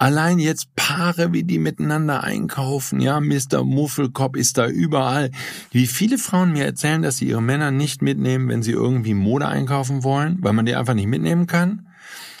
Allein 0.00 0.38
jetzt 0.38 0.74
Paare, 0.76 1.34
wie 1.34 1.44
die 1.44 1.58
miteinander 1.58 2.24
einkaufen, 2.24 3.00
ja, 3.00 3.20
Mr. 3.20 3.64
Muffelkopf 3.64 4.34
ist 4.34 4.56
da 4.56 4.66
überall. 4.66 5.30
Wie 5.72 5.86
viele 5.86 6.16
Frauen 6.16 6.52
mir 6.52 6.64
erzählen, 6.64 7.02
dass 7.02 7.18
sie 7.18 7.26
ihre 7.26 7.42
Männer 7.42 7.70
nicht 7.70 8.00
mitnehmen, 8.00 8.48
wenn 8.48 8.62
sie 8.62 8.70
irgendwie 8.70 9.12
Mode 9.12 9.46
einkaufen 9.46 10.02
wollen, 10.02 10.38
weil 10.40 10.54
man 10.54 10.64
die 10.64 10.74
einfach 10.74 10.94
nicht 10.94 11.06
mitnehmen 11.06 11.46
kann. 11.46 11.86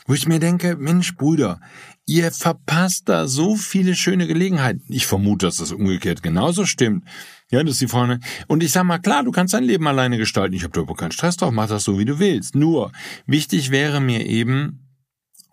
Wo 0.06 0.14
ich 0.14 0.26
mir 0.26 0.40
denke, 0.40 0.76
Mensch, 0.76 1.14
Brüder, 1.16 1.60
ihr 2.06 2.32
verpasst 2.32 3.10
da 3.10 3.26
so 3.28 3.56
viele 3.56 3.94
schöne 3.94 4.26
Gelegenheiten. 4.26 4.82
Ich 4.88 5.06
vermute, 5.06 5.44
dass 5.44 5.58
das 5.58 5.72
umgekehrt 5.72 6.22
genauso 6.22 6.64
stimmt. 6.64 7.04
Ja, 7.50 7.62
dass 7.62 7.76
die 7.76 7.88
Frauen. 7.88 8.24
Und 8.46 8.62
ich 8.62 8.72
sag 8.72 8.84
mal, 8.84 9.00
klar, 9.00 9.22
du 9.22 9.32
kannst 9.32 9.52
dein 9.52 9.64
Leben 9.64 9.86
alleine 9.86 10.16
gestalten. 10.16 10.54
Ich 10.54 10.62
habe 10.62 10.72
da 10.72 10.80
überhaupt 10.80 11.00
keinen 11.00 11.12
Stress 11.12 11.36
drauf, 11.36 11.52
mach 11.52 11.68
das 11.68 11.84
so, 11.84 11.98
wie 11.98 12.06
du 12.06 12.18
willst. 12.18 12.54
Nur, 12.54 12.90
wichtig 13.26 13.70
wäre 13.70 14.00
mir 14.00 14.24
eben, 14.24 14.89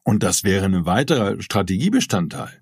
und 0.08 0.24
das 0.24 0.46
wäre 0.46 0.63
ein 0.63 0.86
weiterer 0.86 1.41
Strategiebestandteil, 1.41 2.62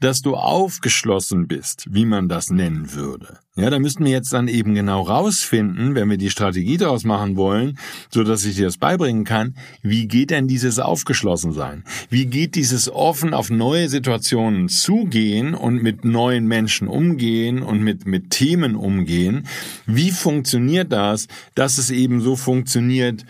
dass 0.00 0.20
du 0.20 0.34
aufgeschlossen 0.34 1.46
bist, 1.46 1.86
wie 1.92 2.04
man 2.04 2.28
das 2.28 2.50
nennen 2.50 2.92
würde. 2.92 3.38
Ja, 3.54 3.70
da 3.70 3.78
müssten 3.78 4.04
wir 4.04 4.10
jetzt 4.10 4.32
dann 4.32 4.48
eben 4.48 4.74
genau 4.74 5.02
rausfinden, 5.02 5.94
wenn 5.94 6.10
wir 6.10 6.16
die 6.16 6.28
Strategie 6.28 6.76
daraus 6.76 7.04
machen 7.04 7.36
wollen, 7.36 7.78
so 8.10 8.24
dass 8.24 8.44
ich 8.44 8.56
dir 8.56 8.64
das 8.64 8.78
beibringen 8.78 9.22
kann, 9.22 9.54
wie 9.82 10.08
geht 10.08 10.30
denn 10.30 10.48
dieses 10.48 10.80
Aufgeschlossensein? 10.80 11.84
Wie 12.10 12.26
geht 12.26 12.56
dieses 12.56 12.90
offen 12.90 13.32
auf 13.32 13.48
neue 13.48 13.88
Situationen 13.88 14.68
zugehen 14.68 15.54
und 15.54 15.84
mit 15.84 16.04
neuen 16.04 16.48
Menschen 16.48 16.88
umgehen 16.88 17.62
und 17.62 17.80
mit, 17.80 18.08
mit 18.08 18.30
Themen 18.30 18.74
umgehen? 18.74 19.46
Wie 19.86 20.10
funktioniert 20.10 20.90
das, 20.90 21.28
dass 21.54 21.78
es 21.78 21.92
eben 21.92 22.20
so 22.20 22.34
funktioniert, 22.34 23.24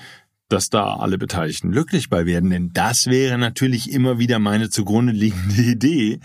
dass 0.49 0.71
da 0.71 0.95
alle 0.95 1.19
Beteiligten 1.19 1.73
glücklich 1.73 2.09
bei 2.09 2.25
werden, 2.25 2.51
denn 2.51 2.71
das 2.73 3.07
wäre 3.07 3.37
natürlich 3.37 3.91
immer 3.91 4.19
wieder 4.19 4.39
meine 4.39 4.71
zugrunde 4.71 5.13
liegende 5.13 5.63
Idee. 5.73 6.21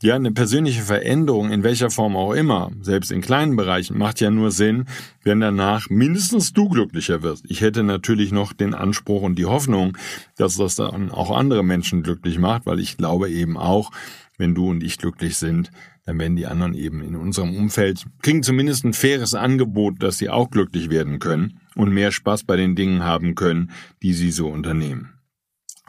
Ja, 0.00 0.14
eine 0.14 0.30
persönliche 0.30 0.82
Veränderung 0.82 1.50
in 1.50 1.64
welcher 1.64 1.90
Form 1.90 2.16
auch 2.16 2.32
immer, 2.32 2.70
selbst 2.80 3.10
in 3.10 3.20
kleinen 3.20 3.56
Bereichen, 3.56 3.98
macht 3.98 4.20
ja 4.20 4.30
nur 4.30 4.52
Sinn, 4.52 4.84
wenn 5.24 5.40
danach 5.40 5.90
mindestens 5.90 6.52
du 6.52 6.68
glücklicher 6.68 7.22
wirst. 7.22 7.44
Ich 7.48 7.62
hätte 7.62 7.82
natürlich 7.82 8.30
noch 8.30 8.52
den 8.52 8.74
Anspruch 8.74 9.22
und 9.22 9.38
die 9.38 9.46
Hoffnung, 9.46 9.96
dass 10.36 10.56
das 10.56 10.76
dann 10.76 11.10
auch 11.10 11.36
andere 11.36 11.64
Menschen 11.64 12.02
glücklich 12.02 12.38
macht, 12.38 12.66
weil 12.66 12.78
ich 12.78 12.96
glaube 12.96 13.28
eben 13.30 13.56
auch, 13.56 13.90
wenn 14.38 14.54
du 14.54 14.70
und 14.70 14.82
ich 14.82 14.98
glücklich 14.98 15.36
sind, 15.36 15.70
dann 16.06 16.18
werden 16.18 16.36
die 16.36 16.46
anderen 16.46 16.74
eben 16.74 17.02
in 17.02 17.16
unserem 17.16 17.56
Umfeld, 17.56 18.04
kriegen 18.22 18.42
zumindest 18.42 18.84
ein 18.84 18.92
faires 18.92 19.34
Angebot, 19.34 20.02
dass 20.02 20.18
sie 20.18 20.28
auch 20.28 20.50
glücklich 20.50 20.90
werden 20.90 21.18
können 21.18 21.60
und 21.74 21.92
mehr 21.92 22.12
Spaß 22.12 22.44
bei 22.44 22.56
den 22.56 22.76
Dingen 22.76 23.04
haben 23.04 23.34
können, 23.34 23.72
die 24.02 24.14
sie 24.14 24.30
so 24.30 24.48
unternehmen. 24.48 25.14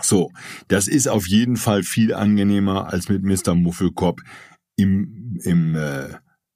So, 0.02 0.32
das 0.68 0.88
ist 0.88 1.08
auf 1.08 1.28
jeden 1.28 1.58
Fall 1.58 1.84
viel 1.84 2.14
angenehmer, 2.14 2.92
als 2.92 3.08
mit 3.10 3.24
Mr. 3.24 3.56
Muffelkopf 3.56 4.22
im, 4.76 5.40
im, 5.44 5.76
äh, 5.76 6.10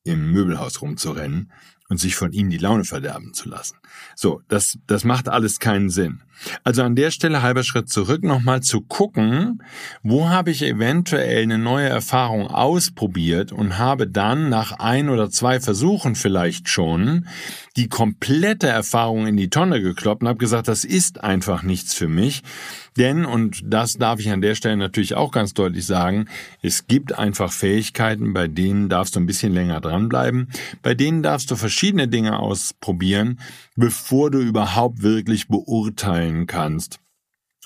im 0.04 0.32
Möbelhaus 0.32 0.82
rumzurennen 0.82 1.52
und 1.88 2.00
sich 2.00 2.16
von 2.16 2.34
ihm 2.34 2.50
die 2.50 2.58
Laune 2.58 2.84
verderben 2.84 3.34
zu 3.34 3.50
lassen. 3.50 3.78
So, 4.16 4.42
das, 4.48 4.78
das 4.88 5.04
macht 5.04 5.30
alles 5.30 5.60
keinen 5.60 5.90
Sinn. 5.90 6.22
Also 6.64 6.84
an 6.84 6.96
der 6.96 7.12
Stelle 7.12 7.42
halber 7.42 7.64
Schritt 7.64 7.90
zurück, 7.90 8.24
nochmal 8.24 8.62
zu 8.62 8.82
gucken, 8.82 9.64
wo 10.04 10.30
habe 10.30 10.52
ich 10.52 10.64
eventuell 10.64 11.44
eine 11.44 11.58
neue 11.58 11.90
Erfahrung 11.90 12.48
ausprobiert 12.48 13.52
und 13.52 13.78
habe 13.78 14.08
dann 14.08 14.50
nach 14.50 14.74
ein 14.80 15.10
oder 15.10 15.30
zwei 15.30 15.60
Versuchen 15.60 16.16
vielleicht 16.16 16.70
schon 16.70 17.28
die 17.76 17.88
komplette 17.88 18.68
Erfahrung 18.68 19.28
in 19.28 19.38
die 19.38 19.50
Tonne 19.50 19.82
gekloppt 19.82 20.22
und 20.22 20.28
habe 20.28 20.40
gesagt, 20.40 20.68
das 20.68 20.84
ist 20.84 21.24
einfach 21.24 21.64
nichts 21.64 21.94
für 21.94 22.08
mich. 22.08 22.44
Denn, 22.98 23.24
und 23.24 23.62
das 23.64 23.94
darf 23.94 24.20
ich 24.20 24.30
an 24.30 24.42
der 24.42 24.56
Stelle 24.56 24.76
natürlich 24.76 25.16
auch 25.16 25.32
ganz 25.32 25.54
deutlich 25.54 25.86
sagen, 25.86 26.26
es 26.62 26.88
gibt 26.88 27.18
einfach 27.18 27.52
Fähigkeiten, 27.52 28.34
bei 28.34 28.50
denen 28.50 28.90
darfst 28.90 29.16
du 29.16 29.22
ein 29.22 29.26
bisschen 29.26 29.54
länger 29.54 29.80
dranbleiben, 29.80 30.50
bei 30.82 30.96
denen 30.96 31.24
darfst 31.24 31.50
du 31.50 31.56
verschiedene 31.56 32.10
Dinge 32.10 32.40
ausprobieren, 32.40 33.40
bevor 33.78 34.32
du 34.32 34.40
überhaupt 34.40 35.02
wirklich 35.02 35.48
beurteilen 35.48 36.29
kannst, 36.48 37.00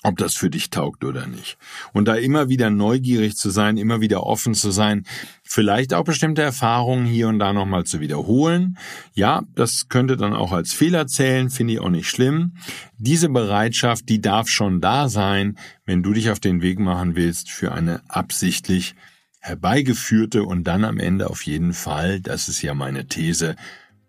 ob 0.04 0.18
das 0.18 0.36
für 0.36 0.50
dich 0.50 0.70
taugt 0.70 1.04
oder 1.04 1.26
nicht. 1.28 1.58
Und 1.94 2.08
da 2.08 2.16
immer 2.16 2.50
wieder 2.50 2.70
neugierig 2.70 3.36
zu 3.38 3.50
sein, 3.50 3.78
immer 3.78 4.02
wieder 4.02 4.24
offen 4.24 4.54
zu 4.54 4.72
sein, 4.72 5.06
vielleicht 5.44 5.94
auch 5.94 6.04
bestimmte 6.04 6.42
Erfahrungen 6.42 7.06
hier 7.06 7.30
und 7.30 7.40
da 7.40 7.54
nochmal 7.54 7.86
zu 7.86 8.02
wiederholen. 8.02 8.78
Ja, 9.14 9.44
das 9.56 9.88
könnte 9.88 10.18
dann 10.18 10.34
auch 10.34 10.52
als 10.52 10.74
Fehler 10.74 11.08
zählen, 11.08 11.50
finde 11.50 11.74
ich 11.74 11.80
auch 11.80 11.90
nicht 11.90 12.10
schlimm. 12.10 12.56
Diese 12.98 13.30
Bereitschaft, 13.30 14.10
die 14.10 14.20
darf 14.20 14.50
schon 14.50 14.82
da 14.82 15.08
sein, 15.08 15.58
wenn 15.86 16.04
du 16.04 16.14
dich 16.14 16.30
auf 16.30 16.40
den 16.40 16.62
Weg 16.62 16.80
machen 16.80 17.16
willst 17.16 17.50
für 17.50 17.72
eine 17.72 18.02
absichtlich 18.10 18.96
herbeigeführte 19.40 20.44
und 20.44 20.66
dann 20.66 20.86
am 20.86 21.00
Ende 21.00 21.30
auf 21.30 21.44
jeden 21.44 21.74
Fall, 21.74 22.22
das 22.22 22.48
ist 22.48 22.62
ja 22.62 22.74
meine 22.74 23.08
These, 23.08 23.56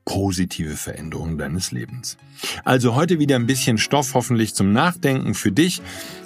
positive 0.04 0.76
Veränderung 0.76 1.38
deines 1.38 1.72
Lebens. 1.72 2.16
Also 2.64 2.94
heute 2.94 3.18
wieder 3.18 3.36
ein 3.36 3.46
bisschen 3.46 3.78
Stoff 3.78 4.14
hoffentlich 4.14 4.54
zum 4.54 4.72
Nachdenken 4.72 5.34
für 5.34 5.52
dich 5.52 5.80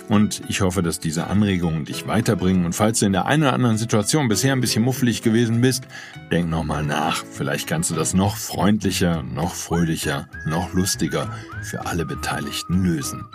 und 0.09 0.43
ich 0.49 0.63
hoffe, 0.63 0.83
dass 0.83 1.01
diese 1.01 1.27
Anregungen 1.27 1.85
dich 1.85 2.07
weiterbringen 2.07 2.65
und 2.65 2.75
falls 2.75 3.01
du 3.01 3.07
in 3.07 3.13
der 3.13 3.27
einen 3.27 3.43
oder 3.43 3.53
anderen 3.53 3.77
Situation 3.77 4.29
bisher 4.29 4.53
ein 4.53 4.61
bisschen 4.61 4.83
muffelig 4.83 5.23
gewesen 5.23 5.61
bist, 5.61 5.85
denk 6.33 6.49
nochmal 6.49 6.83
nach. 6.83 7.25
Vielleicht 7.31 7.67
kannst 7.67 7.91
du 7.91 7.95
das 7.95 8.15
noch 8.15 8.37
freundlicher, 8.37 9.23
noch 9.23 9.55
fröhlicher, 9.55 10.29
noch 10.47 10.73
lustiger 10.73 11.31
für 11.63 11.87
alle 11.87 12.07
Beteiligten 12.07 12.83
lösen. 12.83 13.27